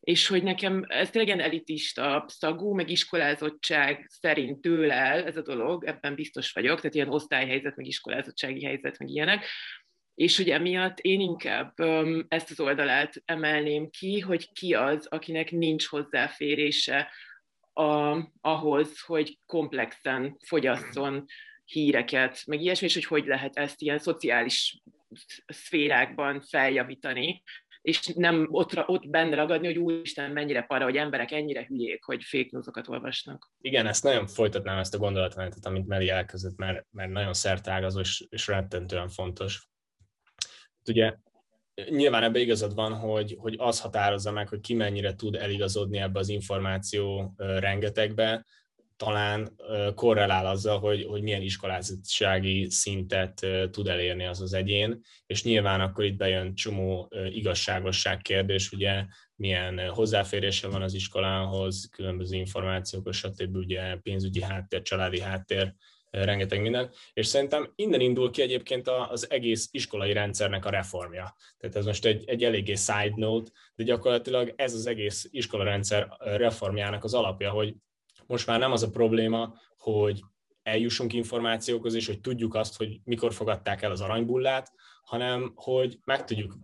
[0.00, 5.42] és hogy nekem ez tényleg ilyen elitista szagú, meg iskolázottság szerint tőle el ez a
[5.42, 9.44] dolog, ebben biztos vagyok, tehát ilyen osztályhelyzet, meg iskolázottsági helyzet, meg ilyenek,
[10.18, 15.50] és hogy emiatt én inkább um, ezt az oldalát emelném ki, hogy ki az, akinek
[15.50, 17.10] nincs hozzáférése
[17.72, 21.24] a, ahhoz, hogy komplexen fogyasszon
[21.64, 24.82] híreket, meg ilyesmi, és hogy hogy lehet ezt ilyen szociális
[25.46, 27.42] szférákban feljavítani,
[27.80, 32.24] és nem ott, ott benne ragadni, hogy úristen, mennyire para, hogy emberek ennyire hülyék, hogy
[32.24, 33.50] fake newsokat olvasnak.
[33.60, 38.26] Igen, ezt nagyon folytatnám ezt a gondolatmenetet, amit Meli elkezdett, mert, mert nagyon szertágazó és,
[38.28, 39.68] és rettentően fontos
[40.88, 41.14] ugye
[41.90, 46.18] nyilván ebbe igazad van, hogy, hogy az határozza meg, hogy ki mennyire tud eligazodni ebbe
[46.18, 48.44] az információ rengetegbe,
[48.98, 49.56] talán
[49.94, 56.04] korrelál azzal, hogy, hogy milyen iskolázottsági szintet tud elérni az az egyén, és nyilván akkor
[56.04, 59.04] itt bejön csomó igazságosság kérdés, ugye
[59.36, 63.56] milyen hozzáférése van az iskolához, különböző információk, stb.
[63.56, 65.74] ugye pénzügyi háttér, családi háttér,
[66.10, 71.36] rengeteg minden, és szerintem innen indul ki egyébként az egész iskolai rendszernek a reformja.
[71.58, 77.04] Tehát ez most egy, egy eléggé side note, de gyakorlatilag ez az egész iskolarendszer reformjának
[77.04, 77.74] az alapja, hogy
[78.26, 80.20] most már nem az a probléma, hogy
[80.62, 86.24] eljussunk információkhoz, és hogy tudjuk azt, hogy mikor fogadták el az aranybullát, hanem hogy meg
[86.24, 86.58] tudjuk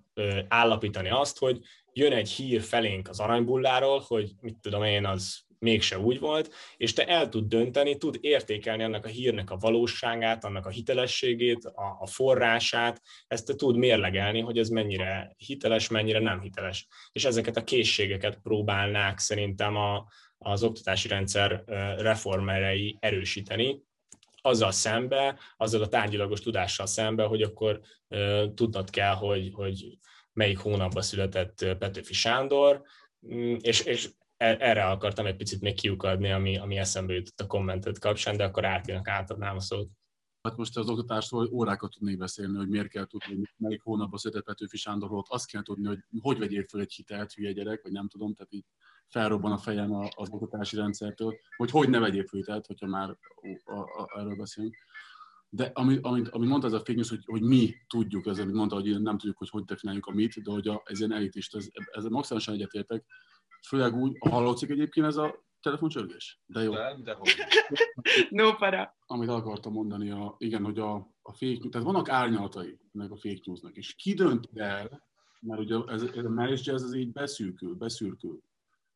[0.48, 1.60] állapítani azt, hogy
[1.92, 6.92] jön egy hír felénk az aranybulláról, hogy mit tudom én, az mégse úgy volt, és
[6.92, 11.96] te el tud dönteni, tud értékelni annak a hírnek a valóságát, annak a hitelességét, a,
[12.00, 16.86] a forrását, ezt te tud mérlegelni, hogy ez mennyire hiteles, mennyire nem hiteles.
[17.12, 20.06] És ezeket a készségeket próbálnák szerintem a,
[20.38, 21.62] az oktatási rendszer
[21.98, 23.82] reformerei erősíteni,
[24.46, 29.98] azzal szembe, azzal a tárgyilagos tudással szembe, hogy akkor uh, tudnod kell, hogy, hogy
[30.32, 32.82] melyik hónapban született Petőfi Sándor,
[33.34, 37.98] mm, és, és erre akartam egy picit még kiukadni, ami, ami eszembe jutott a kommentet
[37.98, 39.88] kapcsán, de akkor Árpinak átadnám a szót.
[40.42, 44.76] Hát most az oktatásról órákat tudnék beszélni, hogy miért kell tudni, melyik hónapban született Petőfi
[44.76, 45.26] Sándor volt.
[45.28, 48.52] Azt kell tudni, hogy hogy vegyél fel egy hitelt, hülye gyerek, vagy nem tudom, tehát
[48.52, 48.64] így
[49.08, 53.16] felrobban a fejem az oktatási rendszertől, hogy hogy ne vegyél fel hitelt, hogyha már
[53.64, 54.74] a, a, erről beszélünk.
[55.48, 58.54] De amit, amit, amit mondta ez a fake news, hogy, hogy mi tudjuk, ez, amit
[58.54, 61.54] mondta, hogy nem tudjuk, hogy hogy definiáljuk a mit, de hogy a, ez ilyen elitist,
[61.54, 63.04] ez, ez maximálisan egyetértek,
[63.66, 66.40] Főleg úgy, hallatszik egyébként ez a telefoncsörgés?
[66.46, 66.72] De jó.
[66.72, 67.30] Nem, de hogy.
[68.30, 68.96] No para.
[69.06, 73.16] Amit akartam mondani, a, igen, hogy a, a fake news, tehát vannak árnyalatai ennek a
[73.16, 75.02] fake newsnak, és ki dönt el,
[75.40, 78.42] mert ugye ez, ez a marriage jazz az így beszűkül, beszürkül.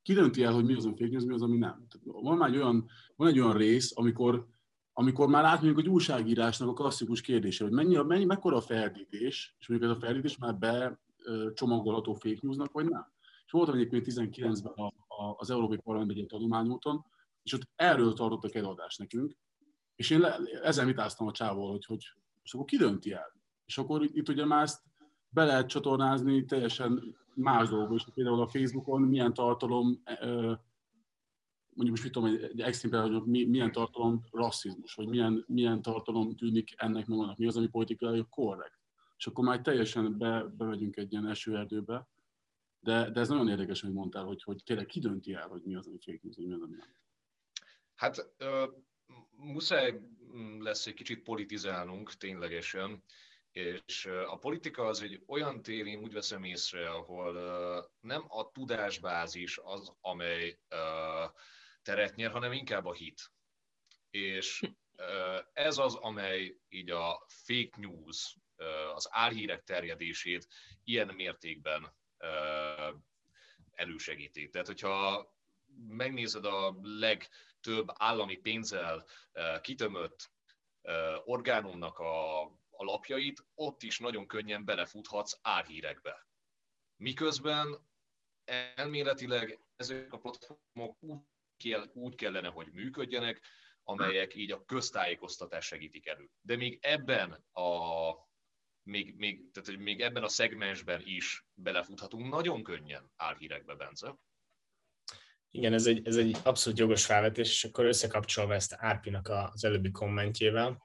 [0.03, 1.87] Ki dönti el, hogy mi az a fake news, mi az, ami nem.
[1.89, 4.47] Tehát van már egy olyan, van egy olyan rész, amikor,
[4.93, 9.69] amikor már átmegyünk egy újságírásnak a klasszikus kérdése, hogy mennyi, mennyi, mekkora a ferdítés, és
[9.69, 13.07] mondjuk ez a ferdítés már becsomagolható fake newsnak, vagy nem.
[13.49, 14.87] És voltam egyébként 19-ben a,
[15.23, 17.05] a, az Európai Parlament egy tanulmányúton,
[17.43, 19.37] és ott erről tartottak előadást nekünk,
[19.97, 23.33] és én le, ezen vitáztam a csávól, hogy, hogy és akkor ki dönti el?
[23.65, 24.83] És akkor itt ugye már ezt
[25.29, 28.07] be lehet csatornázni teljesen más dolgok is.
[28.15, 30.03] Például a Facebookon milyen tartalom,
[31.69, 36.37] mondjuk most mit tudom, egy extrém például, hogy milyen tartalom rasszizmus, vagy milyen, milyen tartalom
[36.37, 38.79] tűnik ennek meg annak, mi az, ami politikai korrekt.
[39.17, 42.09] És akkor már teljesen be, bemegyünk egy ilyen esőerdőbe,
[42.81, 45.75] de, de ez nagyon érdekes, hogy mondtál, hogy, hogy tényleg ki dönti el, hogy mi
[45.75, 46.97] az, ami fake news, mi az, ami nem.
[47.95, 48.67] Hát ö,
[49.31, 50.01] muszáj
[50.59, 53.03] lesz egy kicsit politizálnunk ténylegesen,
[53.51, 57.33] és a politika az egy olyan tér, én úgy veszem észre, ahol
[58.01, 60.59] nem a tudásbázis az, amely
[61.83, 63.33] teret nyer, hanem inkább a hit.
[64.11, 64.71] És
[65.53, 68.37] ez az, amely így a fake news,
[68.95, 70.47] az álhírek terjedését
[70.85, 71.97] ilyen mértékben
[73.73, 74.49] elősegíti.
[74.49, 75.29] Tehát, hogyha
[75.89, 79.05] megnézed a legtöbb állami pénzzel
[79.61, 80.31] kitömött
[81.25, 86.27] orgánumnak a, a lapjait, ott is nagyon könnyen belefuthatsz álhírekbe.
[86.97, 87.89] Miközben
[88.45, 90.97] elméletileg ezek a platformok
[91.93, 93.41] úgy kellene, hogy működjenek,
[93.83, 96.31] amelyek így a köztájékoztatás segítik elő.
[96.41, 98.11] De még ebben a
[98.89, 104.19] még, még, tehát, még ebben a szegmensben is belefuthatunk nagyon könnyen álhírekbe, Bence.
[105.51, 109.91] Igen, ez egy, ez egy abszolút jogos felvetés, és akkor összekapcsolva ezt Árpinak az előbbi
[109.91, 110.83] kommentjével.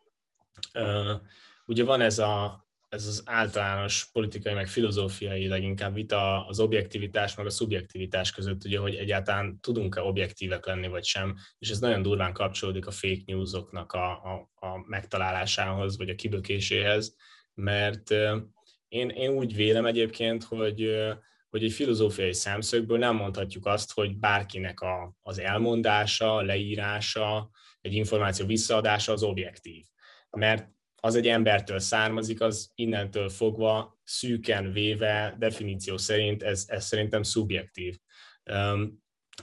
[1.65, 7.45] Ugye van ez, a, ez az általános politikai, meg filozófiai leginkább vita az objektivitás, meg
[7.45, 12.33] a szubjektivitás között, ugye, hogy egyáltalán tudunk-e objektívek lenni, vagy sem, és ez nagyon durván
[12.33, 17.15] kapcsolódik a fake newsoknak a, a, a megtalálásához, vagy a kibökéséhez,
[17.53, 18.11] mert
[18.87, 20.95] én, én úgy vélem egyébként, hogy,
[21.49, 27.49] hogy egy filozófiai szemszögből nem mondhatjuk azt, hogy bárkinek a, az elmondása, leírása,
[27.81, 29.85] egy információ visszaadása az objektív.
[30.29, 37.23] Mert az egy embertől származik, az innentől fogva szűken véve, definíció szerint ez, ez szerintem
[37.23, 37.97] szubjektív.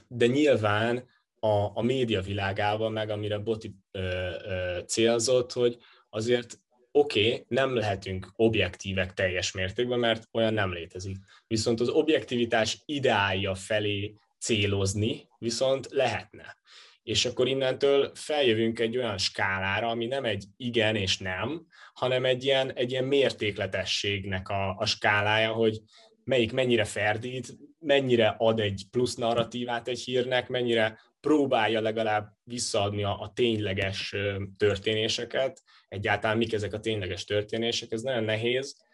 [0.09, 4.01] De nyilván a, a média világában, meg amire Boti ö,
[4.45, 6.61] ö, célzott, hogy azért
[6.93, 11.17] oké, okay, nem lehetünk objektívek teljes mértékben, mert olyan nem létezik.
[11.47, 16.59] Viszont az objektivitás ideálja felé célozni viszont lehetne.
[17.03, 22.45] És akkor innentől feljövünk egy olyan skálára, ami nem egy igen és nem, hanem egy
[22.45, 25.81] ilyen, egy ilyen mértékletességnek a, a skálája, hogy
[26.25, 33.21] melyik mennyire ferdít, mennyire ad egy plusz narratívát egy hírnek, mennyire próbálja legalább visszaadni a,
[33.21, 34.15] a tényleges
[34.57, 38.89] történéseket, egyáltalán mik ezek a tényleges történések, ez nagyon nehéz,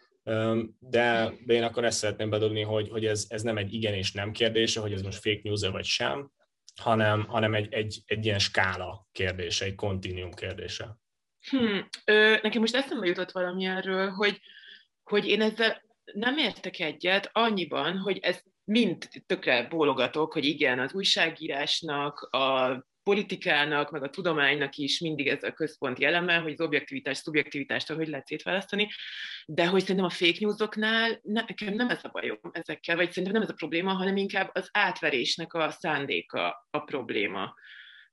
[0.79, 4.11] de, de én akkor ezt szeretném bedobni, hogy, hogy ez, ez nem egy igen és
[4.11, 6.31] nem kérdése, hogy ez most fake news vagy sem,
[6.81, 10.97] hanem, hanem egy, egy, egy ilyen skála kérdése, egy kontinuum kérdése.
[11.49, 14.39] Hmm, ö, nekem most eszembe jutott valami erről, hogy,
[15.03, 15.81] hogy én ezzel
[16.13, 23.91] nem értek egyet annyiban, hogy ez mind tökre bólogatok, hogy igen, az újságírásnak, a politikának,
[23.91, 28.27] meg a tudománynak is mindig ez a központi eleme, hogy az objektivitás, szubjektivitást hogy lehet
[28.27, 28.89] szétválasztani,
[29.45, 33.41] de hogy szerintem a fake newsoknál nekem nem ez a bajom ezekkel, vagy szerintem nem
[33.41, 37.53] ez a probléma, hanem inkább az átverésnek a szándéka a probléma.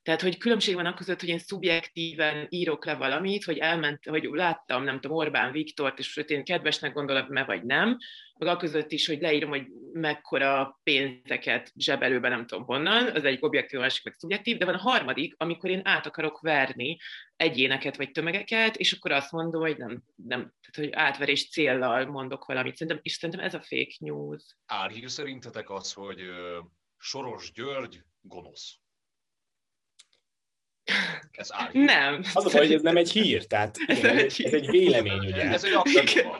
[0.05, 4.85] Tehát, hogy különbség van között, hogy én szubjektíven írok le valamit, hogy elment, hogy láttam,
[4.85, 7.97] nem tudom, Orbán Viktort, és hogy én kedvesnek gondolom, me vagy nem,
[8.39, 13.79] meg között is, hogy leírom, hogy mekkora pénzeket zsebelőben, nem tudom honnan, az egyik objektív,
[13.79, 16.97] a másik meg szubjektív, de van a harmadik, amikor én át akarok verni
[17.37, 22.45] egyéneket vagy tömegeket, és akkor azt mondom, hogy nem, nem tehát, hogy átverés céllal mondok
[22.45, 22.77] valamit.
[22.77, 24.43] Szerintem, és szerintem ez a fake news.
[24.67, 26.21] Álhír szerintetek az, hogy
[26.97, 28.83] Soros György gonosz?
[31.31, 32.23] Ez Nem.
[32.35, 35.27] Az a baj, hogy ez nem egy hír, tehát ez, igen, egy, ez egy vélemény,
[35.27, 35.43] ugye.
[35.43, 36.39] Ez egy akadéma.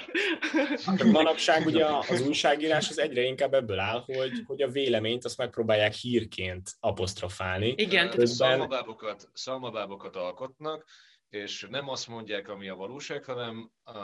[1.13, 5.93] Manapság ugye az újságírás az egyre inkább ebből áll, hogy, hogy a véleményt azt megpróbálják
[5.93, 7.75] hírként apostrofálni.
[7.77, 8.11] Igen.
[8.11, 8.49] Közben...
[8.49, 10.85] Szalmabábokat, szalmabábokat alkotnak,
[11.29, 13.95] és nem azt mondják, ami a valóság, hanem uh,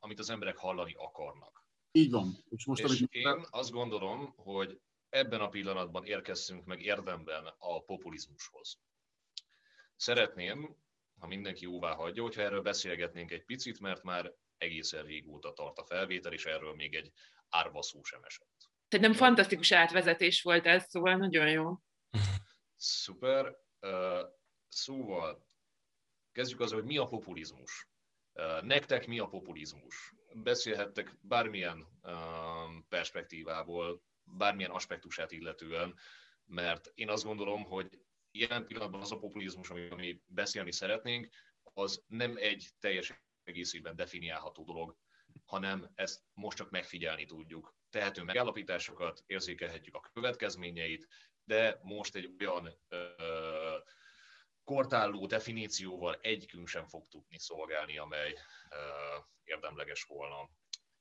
[0.00, 1.64] amit az emberek hallani akarnak.
[1.92, 2.44] Így van.
[2.48, 3.14] És, most, és amit...
[3.14, 8.78] én azt gondolom, hogy ebben a pillanatban érkeztünk meg érdemben a populizmushoz.
[9.96, 10.76] Szeretném,
[11.18, 15.84] ha mindenki jóvá hagyja, hogyha erről beszélgetnénk egy picit, mert már egészen régóta tart a
[15.84, 17.12] felvétel, és erről még egy
[17.48, 18.70] árva szó sem esett.
[18.88, 21.78] Nem fantasztikus átvezetés volt ez, szóval nagyon jó.
[22.76, 23.56] Szuper.
[24.68, 25.46] Szóval
[26.32, 27.88] kezdjük azzal, hogy mi a populizmus.
[28.60, 30.14] Nektek mi a populizmus?
[30.32, 31.86] Beszélhettek bármilyen
[32.88, 35.94] perspektívából, bármilyen aspektusát illetően,
[36.44, 38.00] mert én azt gondolom, hogy
[38.38, 41.28] jelen pillanatban az a populizmus, ami beszélni szeretnénk,
[41.62, 44.96] az nem egy teljes egészében definiálható dolog,
[45.44, 47.74] hanem ezt most csak megfigyelni tudjuk.
[47.90, 51.08] Tehető megállapításokat, érzékelhetjük a következményeit,
[51.44, 53.08] de most egy olyan ö,
[54.64, 58.32] kortálló definícióval egyikünk sem fog tudni szolgálni, amely
[58.70, 58.76] ö,
[59.44, 60.50] érdemleges volna.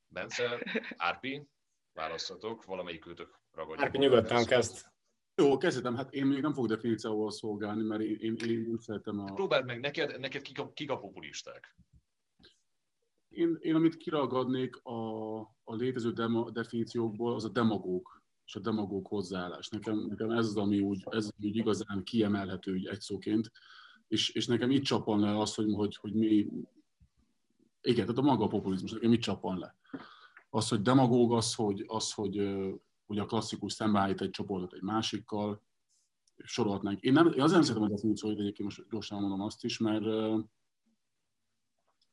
[0.08, 0.64] Bence,
[0.98, 1.48] Árpi,
[1.94, 3.86] választatok, valamelyik őtök ragadja.
[3.86, 4.94] Árpi, nyugodtan kezd.
[5.36, 5.96] Jó, kezdetem.
[5.96, 9.34] Hát én még nem fogok definícióval szolgálni, mert én, én, én nem szeretem a...
[9.34, 11.76] Próbáld meg, neked, neked kik a, kik a populisták?
[13.30, 19.08] Én, én amit kiragadnék a, a létező demo, definíciókból, az a demagóg és a demagóg
[19.08, 19.70] hozzáállás.
[19.70, 23.52] Nekem, nekem ez az, ami úgy, ez úgy igazán kiemelhető úgy egy szóként,
[24.08, 26.48] és, és nekem itt csapan le az, hogy, hogy, hogy mi,
[27.82, 29.76] igen, tehát a maga a populizmus, nekem itt csapan le.
[30.50, 32.38] Az, hogy demagóg, az, hogy, az, hogy,
[33.06, 35.64] hogy a klasszikus szembeállít egy csoportot egy másikkal,
[36.38, 37.02] sorolhatnánk.
[37.02, 40.06] Én, nem, én azért nem szeretem a definíciót, egyébként most gyorsan mondom azt is, mert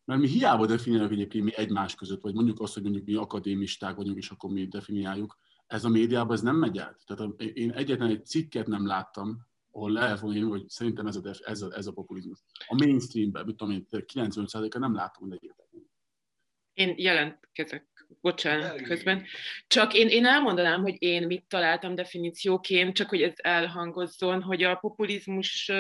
[0.05, 3.97] mert mi hiába definiáljuk egyébként mi egymás között, vagy mondjuk azt, hogy mondjuk mi akadémisták
[3.97, 7.03] vagyunk, és akkor mi definiáljuk, ez a médiában ez nem megy át.
[7.07, 11.20] Tehát én egyetlen egy cikket nem láttam, ahol lehet volna írni, hogy szerintem ez a,
[11.20, 12.45] def, ez a, ez a populizmus.
[12.68, 15.82] A mainstreamben, mit tudom én, 95%-a nem látom, hogy egyébként.
[16.75, 17.87] Én jelentkezek,
[18.20, 19.25] bocsánat, közben.
[19.66, 24.75] Csak én, én elmondanám, hogy én mit találtam definícióként, csak hogy ez elhangozzon, hogy a
[24.75, 25.73] populizmus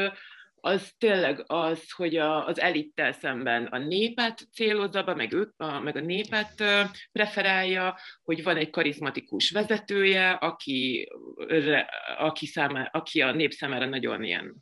[0.64, 5.80] az tényleg az, hogy a, az elittel szemben a népet célozza be, meg, ők, a,
[5.80, 6.64] meg a népet
[7.12, 11.08] preferálja, hogy van egy karizmatikus vezetője, aki,
[12.18, 14.54] aki, számára, aki a nép számára nagyon ilyen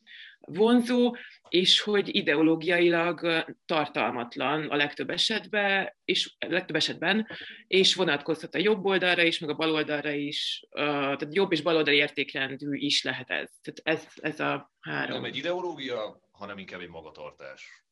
[0.52, 1.16] vonzó,
[1.48, 7.26] és hogy ideológiailag tartalmatlan a legtöbb esetben, és a legtöbb esetben,
[7.66, 11.96] és vonatkozhat a jobb oldalra is, meg a bal oldalra is, tehát jobb és baloldali
[11.96, 13.50] értékrendű is lehet ez.
[13.62, 15.14] Tehát ez, ez a három.
[15.14, 17.84] Nem egy ideológia, hanem inkább egy magatartás.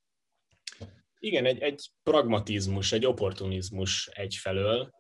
[1.19, 4.91] Igen, egy, egy pragmatizmus, egy opportunizmus egyfelől,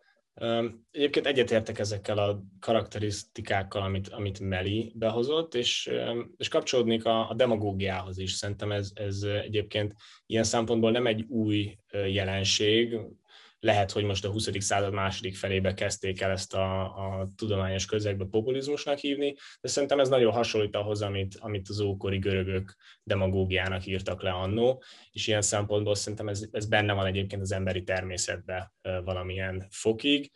[0.90, 5.90] Egyébként egyetértek ezekkel a karakterisztikákkal, amit, amit Meli behozott, és,
[6.36, 8.32] és kapcsolódnék a, a demagógiához is.
[8.32, 9.94] Szerintem ez, ez egyébként
[10.26, 12.98] ilyen szempontból nem egy új jelenség,
[13.60, 14.50] lehet, hogy most a 20.
[14.58, 20.08] század második felébe kezdték el ezt a, a tudományos közegbe populizmusnak hívni, de szerintem ez
[20.08, 25.94] nagyon hasonlít ahhoz, amit, amit az ókori görögök demagógiának írtak le annó, és ilyen szempontból
[25.94, 28.72] szerintem ez, ez benne van egyébként az emberi természetben
[29.04, 30.30] valamilyen fokig.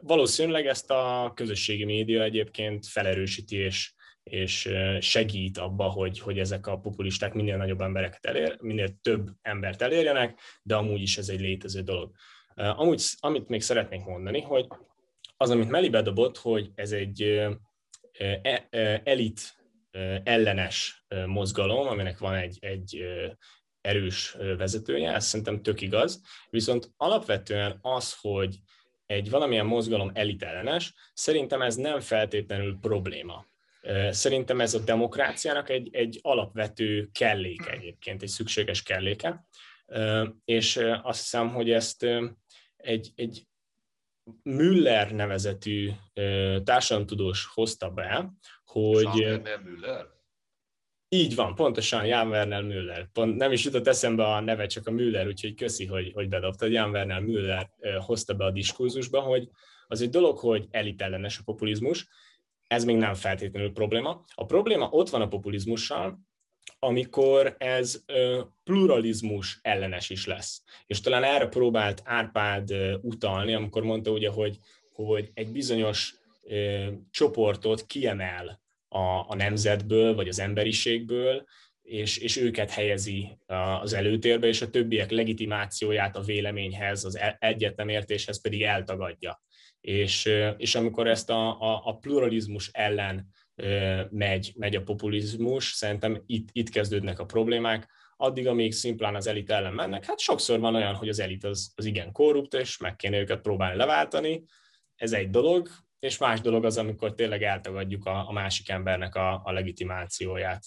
[0.00, 3.94] Valószínűleg ezt a közösségi média egyébként felerősíti és
[4.30, 4.68] és
[5.00, 10.40] segít abba, hogy, hogy ezek a populisták minél nagyobb embereket elér, minél több embert elérjenek,
[10.62, 12.12] de amúgy is ez egy létező dolog.
[12.56, 14.66] Amúgy, amit még szeretnék mondani, hogy
[15.36, 18.68] az, amit Meli bedobott, hogy ez egy e,
[19.04, 19.56] elit
[20.24, 23.04] ellenes mozgalom, aminek van egy, egy
[23.80, 28.56] erős vezetője, ez szerintem tök igaz, viszont alapvetően az, hogy
[29.06, 33.46] egy valamilyen mozgalom elitellenes, szerintem ez nem feltétlenül probléma.
[34.10, 39.46] Szerintem ez a demokráciának egy, egy alapvető kelléke egyébként, egy szükséges kelléke,
[40.44, 42.06] és azt hiszem, hogy ezt
[42.76, 43.46] egy, egy
[44.42, 45.90] Müller nevezetű
[46.64, 48.32] társadalomtudós hozta be,
[48.64, 49.08] hogy...
[49.14, 50.14] Jean Müller?
[51.08, 53.08] Így van, pontosan Jan Werner Müller.
[53.12, 56.72] Pont nem is jutott eszembe a neve, csak a Müller, úgyhogy köszi, hogy, hogy bedobtad.
[56.72, 59.48] Jan Werner Müller hozta be a diskurzusba, hogy
[59.86, 62.08] az egy dolog, hogy elitellenes a populizmus,
[62.66, 64.24] ez még nem feltétlenül probléma.
[64.34, 66.20] A probléma ott van a populizmussal,
[66.78, 68.04] amikor ez
[68.64, 70.62] pluralizmus ellenes is lesz.
[70.86, 72.70] És talán erre próbált Árpád
[73.00, 74.58] utalni, amikor mondta ugye, hogy,
[74.92, 76.14] hogy egy bizonyos
[77.10, 81.44] csoportot kiemel a, a nemzetből, vagy az emberiségből,
[81.82, 83.38] és, és őket helyezi
[83.80, 89.42] az előtérbe, és a többiek legitimációját a véleményhez, az e, egyetemértéshez pedig eltagadja.
[89.80, 93.28] És, és amikor ezt a, a, a pluralizmus ellen
[94.10, 99.50] megy, megy a populizmus, szerintem itt, itt kezdődnek a problémák, addig, amíg szimplán az elit
[99.50, 102.96] ellen mennek, hát sokszor van olyan, hogy az elit az, az igen korrupt, és meg
[102.96, 104.44] kéne őket próbálni leváltani,
[104.94, 109.42] ez egy dolog, és más dolog az, amikor tényleg eltagadjuk a, a másik embernek a,
[109.44, 110.64] a legitimációját.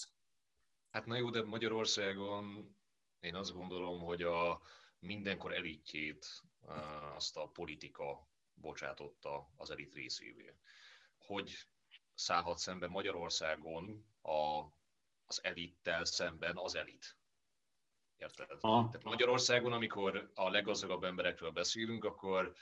[0.90, 2.74] Hát na jó, de Magyarországon
[3.20, 4.60] én azt gondolom, hogy a
[4.98, 6.26] mindenkor elitjét
[7.16, 10.54] azt a politika bocsátotta az elit részévé.
[11.18, 11.52] Hogy
[12.20, 14.64] szállhat szembe Magyarországon a,
[15.24, 17.16] az elittel szemben az elit?
[18.16, 18.50] Érted?
[18.50, 18.86] Ah.
[18.86, 22.52] Tehát Magyarországon, amikor a leggazdagabb emberekről beszélünk, akkor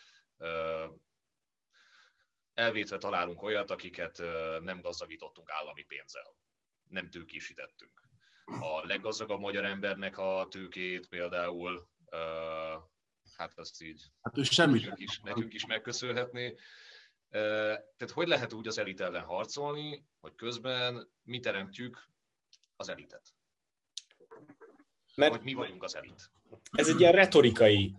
[2.55, 4.19] elvétve találunk olyat, akiket
[4.61, 6.37] nem gazdagítottunk állami pénzzel.
[6.89, 8.09] Nem tőkésítettünk.
[8.45, 11.89] A leggazdagabb magyar embernek a tőkét például
[13.37, 14.81] hát azt így hát ő semmit.
[14.81, 16.57] Nekünk, is, nekünk is megköszönhetné.
[17.31, 22.09] Tehát hogy lehet úgy az elit ellen harcolni, hogy közben mi teremtjük
[22.77, 23.35] az elitet?
[25.15, 26.31] Mert hogy mi vagyunk az elit.
[26.71, 27.95] Ez egy ilyen retorikai,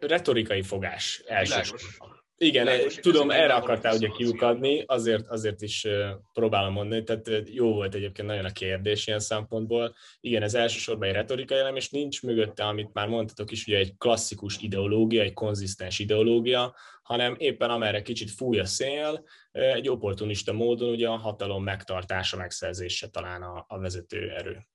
[0.00, 2.17] retorikai fogás elsősorban.
[2.40, 5.86] Igen, Világos, tudom, erre akartál ugye kiukadni, azért, azért is
[6.32, 9.94] próbálom mondani, tehát jó volt egyébként nagyon a kérdés ilyen szempontból.
[10.20, 13.96] Igen, ez elsősorban egy retorikai elem, és nincs mögötte, amit már mondtatok is, ugye egy
[13.96, 20.88] klasszikus ideológia, egy konzisztens ideológia, hanem éppen amerre kicsit fúj a szél, egy opportunista módon
[20.88, 24.66] ugye a hatalom megtartása, megszerzése talán a, a vezető erő.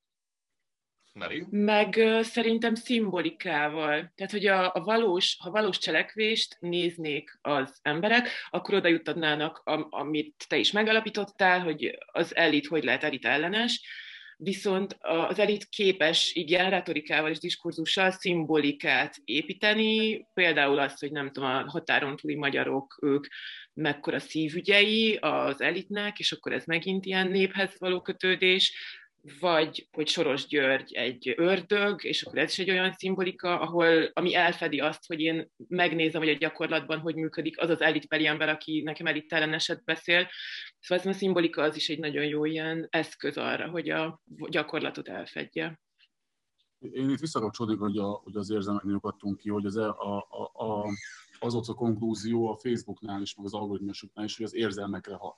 [1.14, 1.46] Meri?
[1.50, 4.12] Meg szerintem szimbolikával.
[4.16, 9.88] Tehát, hogy a, a valós, ha valós cselekvést néznék az emberek, akkor oda jutadnának, am,
[9.90, 13.82] amit te is megalapítottál, hogy az elit hogy lehet elit ellenes,
[14.38, 21.50] viszont az elit képes igen retorikával és diskurzussal szimbolikát építeni, például azt, hogy nem tudom,
[21.50, 23.28] a határon túli magyarok, ők
[23.74, 28.74] mekkora szívügyei az elitnek, és akkor ez megint ilyen néphez való kötődés,
[29.40, 34.36] vagy hogy Soros György egy ördög, és akkor ez is egy olyan szimbolika, ahol, ami
[34.36, 38.82] elfedi azt, hogy én megnézem, hogy a gyakorlatban hogy működik az az elitbeli ember, aki
[38.82, 40.28] nekem elitelleneset beszél.
[40.80, 45.08] Szóval ez a szimbolika az is egy nagyon jó ilyen eszköz arra, hogy a gyakorlatot
[45.08, 45.82] elfedje.
[46.80, 50.64] Én itt visszakapcsolódik, hogy, a, hogy az érzelmeknél adtunk ki, hogy az, e- a, a,
[50.66, 50.86] a,
[51.40, 55.38] az ott a konklúzió a Facebooknál is, meg az algoritmusoknál is, hogy az érzelmekre hat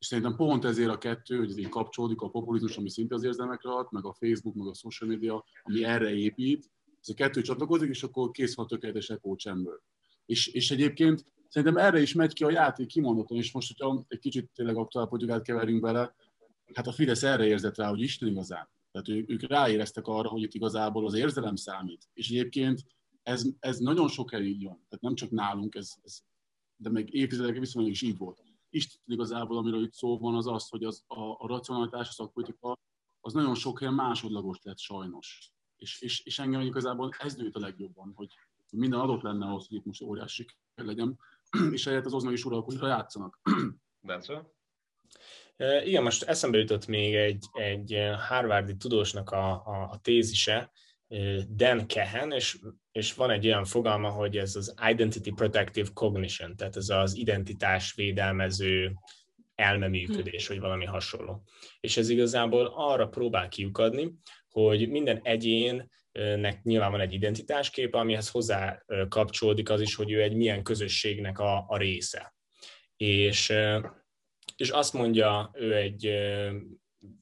[0.00, 3.24] és szerintem pont ezért a kettő, hogy ez így kapcsolódik, a populizmus, ami szinte az
[3.24, 6.70] érzelmekre ad, meg a Facebook, meg a social media, ami erre épít,
[7.00, 9.74] ez a kettő csatlakozik, és akkor kész van a tökéletes echo chamber.
[10.26, 14.18] És, és egyébként szerintem erre is megy ki a játék kimondottan, és most, hogyha egy
[14.18, 16.14] kicsit tényleg aktuál politikát keverünk bele,
[16.74, 18.68] hát a Fidesz erre érzett rá, hogy Isten igazán.
[18.92, 22.08] Tehát ő, ők ráéreztek arra, hogy itt igazából az érzelem számít.
[22.12, 22.84] És egyébként
[23.22, 24.84] ez, ez nagyon sok helyen így van.
[24.88, 26.18] Tehát nem csak nálunk, ez, ez
[26.76, 28.42] de még évtizedekig viszonylag is így volt.
[28.70, 32.78] Isten igazából, amiről itt szó van, az az, hogy az, a, a racionalitás, a szakpolitika,
[33.20, 35.52] az nagyon sok helyen másodlagos lett sajnos.
[35.76, 38.28] És, és, és engem igazából ez nőtt a legjobban, hogy
[38.70, 41.18] minden adott lenne ahhoz, hogy itt most óriási legyen,
[41.72, 43.40] és helyett az oznai is uralkodóra játszanak.
[44.00, 44.52] Bence?
[45.84, 47.96] Igen, most eszembe jutott még egy, egy
[48.28, 50.72] Harvardi tudósnak a, a, a tézise,
[51.48, 52.58] Dan Kehen, és,
[52.92, 57.94] és van egy olyan fogalma, hogy ez az Identity Protective Cognition, tehát ez az identitás
[57.94, 58.94] védelmező
[59.54, 61.42] elmeműködés, vagy valami hasonló.
[61.80, 64.12] És ez igazából arra próbál kiukadni,
[64.48, 70.34] hogy minden egyénnek nyilván van egy identitásképe, amihez hozzá kapcsolódik az is, hogy ő egy
[70.34, 72.34] milyen közösségnek a, a része.
[72.96, 73.52] És,
[74.56, 76.12] és azt mondja, ő egy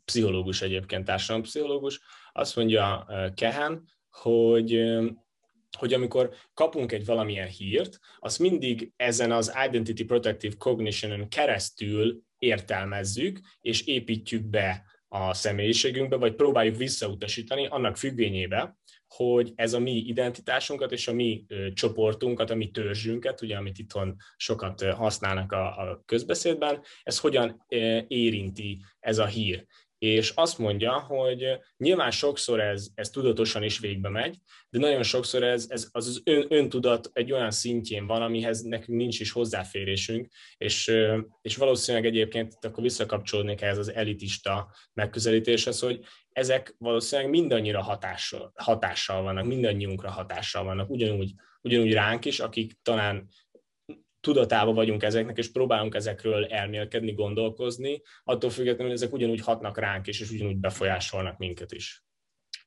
[0.05, 2.01] pszichológus egyébként, társadalompszichológus,
[2.39, 4.99] azt mondja Kehen, hogy
[5.78, 13.41] hogy amikor kapunk egy valamilyen hírt, azt mindig ezen az Identity Protective Cognition-ön keresztül értelmezzük,
[13.61, 18.76] és építjük be a személyiségünkbe, vagy próbáljuk visszautasítani annak függvényébe,
[19.07, 24.16] hogy ez a mi identitásunkat és a mi csoportunkat, a mi törzsünket, ugye, amit itthon
[24.36, 27.64] sokat használnak a, a közbeszédben, ez hogyan
[28.09, 29.66] érinti ez a hír
[29.99, 34.37] és azt mondja, hogy nyilván sokszor ez, ez tudatosan is végbe megy,
[34.71, 38.99] de nagyon sokszor ez, ez az, az ön, öntudat egy olyan szintjén van, amihez nekünk
[38.99, 40.93] nincs is hozzáférésünk, és,
[41.43, 46.01] és valószínűleg egyébként itt akkor visszakapcsolódnék ehhez az elitista megközelítéshez, hogy
[46.33, 53.29] ezek valószínűleg mindannyira hatással, hatással vannak, mindannyiunkra hatással vannak, ugyanúgy, ugyanúgy ránk is, akik talán
[54.21, 60.21] tudatában vagyunk ezeknek, és próbálunk ezekről elmélkedni, gondolkozni, attól függetlenül ezek ugyanúgy hatnak ránk is,
[60.21, 62.03] és ugyanúgy befolyásolnak minket is.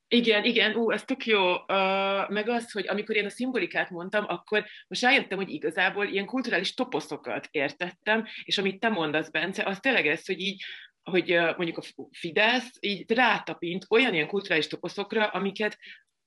[0.07, 1.51] Igen, igen, ú, ez tök jó.
[1.51, 6.25] Uh, meg az, hogy amikor én a szimbolikát mondtam, akkor most rájöttem, hogy igazából ilyen
[6.25, 10.63] kulturális toposzokat értettem, és amit te mondasz, Bence, az tényleg ez, hogy így
[11.03, 15.77] hogy uh, mondjuk a Fidesz így rátapint olyan ilyen kulturális toposzokra, amiket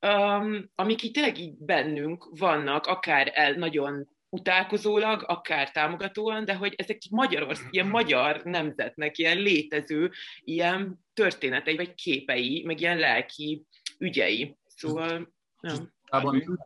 [0.07, 6.75] um, amik így tényleg így bennünk vannak, akár el nagyon utálkozólag, akár támogatóan, de hogy
[6.77, 10.11] ezek Magyarország, ilyen magyar nemzetnek ilyen létező
[10.41, 13.67] ilyen történetei, vagy képei, meg ilyen lelki
[13.99, 14.57] ügyei.
[14.67, 15.73] Szóval, ja.
[16.05, 16.59] Ában,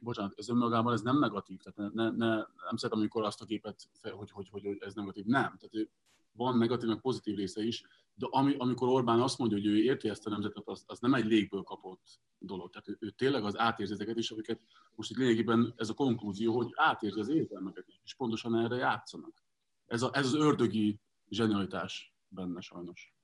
[0.00, 3.44] bocsánat, ez önmagában ez nem negatív, tehát ne, ne, ne, nem szeretem, amikor azt a
[3.44, 5.24] képet, hogy, hogy, hogy, hogy ez negatív.
[5.24, 5.88] Nem, tehát
[6.36, 7.82] van negatív, meg pozitív része is,
[8.14, 11.14] de ami, amikor Orbán azt mondja, hogy ő érti ezt a nemzetet, az, az nem
[11.14, 12.70] egy légből kapott dolog.
[12.70, 14.60] Tehát ő, ő tényleg az átérzi ezeket is, amiket
[14.94, 19.42] most itt lényegében ez a konklúzió, hogy átérzi az érzelmeket is, és pontosan erre játszanak.
[19.86, 23.14] Ez, a, ez az ördögi zsenialitás benne sajnos.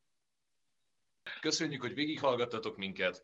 [1.40, 3.22] Köszönjük, hogy végighallgattatok minket.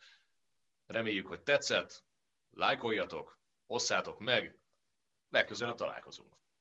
[0.86, 2.04] Reméljük, hogy tetszett.
[2.50, 4.58] Lájkoljatok, osszátok meg.
[5.30, 6.36] Legközelebb találkozunk.